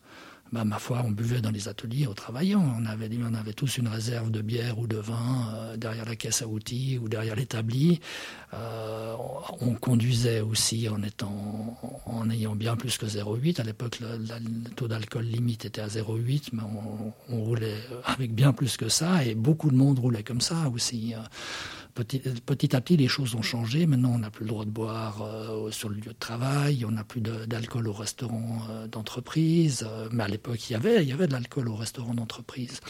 bah, 0.52 0.64
ma 0.64 0.78
foi, 0.78 1.02
on 1.04 1.10
buvait 1.10 1.42
dans 1.42 1.50
les 1.50 1.68
ateliers 1.68 2.06
au 2.06 2.14
travaillant. 2.14 2.64
On 2.78 2.86
avait, 2.86 3.10
on 3.22 3.34
avait 3.34 3.52
tous 3.52 3.76
une 3.76 3.88
réserve 3.88 4.30
de 4.30 4.40
bière 4.40 4.78
ou 4.78 4.86
de 4.86 4.96
vin 4.96 5.52
euh, 5.54 5.76
derrière 5.76 6.06
la 6.06 6.16
caisse 6.16 6.40
à 6.40 6.46
outils 6.46 6.98
ou 7.02 7.08
derrière 7.08 7.36
l'établi. 7.36 8.00
Euh, 8.54 9.14
on, 9.60 9.74
conduisait 9.74 10.40
aussi 10.40 10.88
en 10.88 11.02
étant, 11.02 11.78
en 12.06 12.30
ayant 12.30 12.56
bien 12.56 12.76
plus 12.76 12.96
que 12.96 13.04
0,8. 13.04 13.60
À 13.60 13.64
l'époque, 13.64 14.00
le, 14.00 14.70
taux 14.74 14.88
d'alcool 14.88 15.24
limite 15.24 15.66
était 15.66 15.82
à 15.82 15.88
0,8, 15.88 16.48
mais 16.52 16.62
on, 16.62 17.12
on, 17.28 17.42
roulait 17.42 17.76
avec 18.04 18.34
bien 18.34 18.52
plus 18.52 18.76
que 18.78 18.88
ça 18.88 19.24
et 19.24 19.34
beaucoup 19.34 19.70
de 19.70 19.76
monde 19.76 19.98
roulait 19.98 20.22
comme 20.22 20.40
ça 20.40 20.70
aussi. 20.74 21.14
Euh, 21.14 21.18
Petit, 22.04 22.76
à 22.76 22.80
petit, 22.80 22.96
les 22.96 23.08
choses 23.08 23.34
ont 23.34 23.42
changé. 23.42 23.84
Maintenant, 23.86 24.12
on 24.14 24.18
n'a 24.18 24.30
plus 24.30 24.44
le 24.44 24.50
droit 24.50 24.64
de 24.64 24.70
boire 24.70 25.22
euh, 25.22 25.72
sur 25.72 25.88
le 25.88 25.96
lieu 25.96 26.12
de 26.12 26.18
travail, 26.18 26.84
on 26.84 26.92
n'a 26.92 27.02
plus 27.02 27.20
d'alcool 27.20 27.88
au 27.88 27.92
restaurant 27.92 28.60
euh, 28.70 28.86
d'entreprise. 28.86 29.84
Euh, 29.84 30.08
mais 30.12 30.22
à 30.22 30.28
l'époque, 30.28 30.70
il 30.70 30.74
y 30.74 30.76
avait, 30.76 31.02
il 31.02 31.08
y 31.08 31.12
avait 31.12 31.26
de 31.26 31.32
l'alcool 31.32 31.68
au 31.68 31.74
restaurant 31.74 32.14
d'entreprise. 32.14 32.80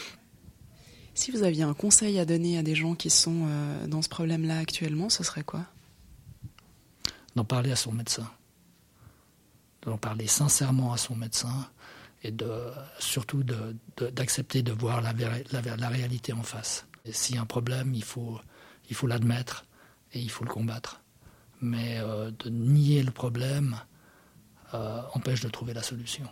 Si 1.15 1.31
vous 1.31 1.41
aviez 1.41 1.63
un 1.63 1.73
conseil 1.73 2.19
à 2.19 2.25
donner 2.25 2.59
à 2.59 2.63
des 2.63 2.75
gens 2.75 2.93
qui 2.93 3.09
sont 3.09 3.47
dans 3.87 4.01
ce 4.01 4.07
problème-là 4.07 4.59
actuellement, 4.59 5.09
ce 5.09 5.23
serait 5.23 5.43
quoi? 5.43 5.65
D'en 7.35 7.43
parler 7.43 7.71
à 7.71 7.75
son 7.75 7.91
médecin. 7.91 8.29
D'en 9.81 9.97
parler 9.97 10.27
sincèrement 10.27 10.93
à 10.93 10.97
son 10.97 11.15
médecin 11.15 11.67
et 12.23 12.31
de, 12.31 12.49
surtout 12.99 13.43
d'accepter 13.97 14.61
de, 14.61 14.71
voir 14.71 15.01
la, 15.01 15.13
la, 15.51 15.75
la 15.75 15.89
réalité 15.89 16.31
en 16.31 16.43
face. 16.43 16.85
S'il 17.11 17.35
y 17.35 17.37
a 17.37 17.41
un 17.41 17.45
problème, 17.45 17.93
il 17.93 18.03
faut 18.03 18.39
il 18.89 18.95
faut 18.95 19.07
l'admettre 19.07 19.65
et 20.13 20.19
il 20.19 20.29
faut 20.29 20.43
le 20.43 20.49
combattre. 20.49 21.01
Mais 21.61 21.99
euh, 21.99 22.31
de 22.39 22.49
nier 22.49 23.03
le 23.03 23.11
problème 23.11 23.77
euh, 24.73 25.01
empêche 25.13 25.41
de 25.41 25.49
trouver 25.49 25.73
la 25.73 25.83
solution. 25.83 26.27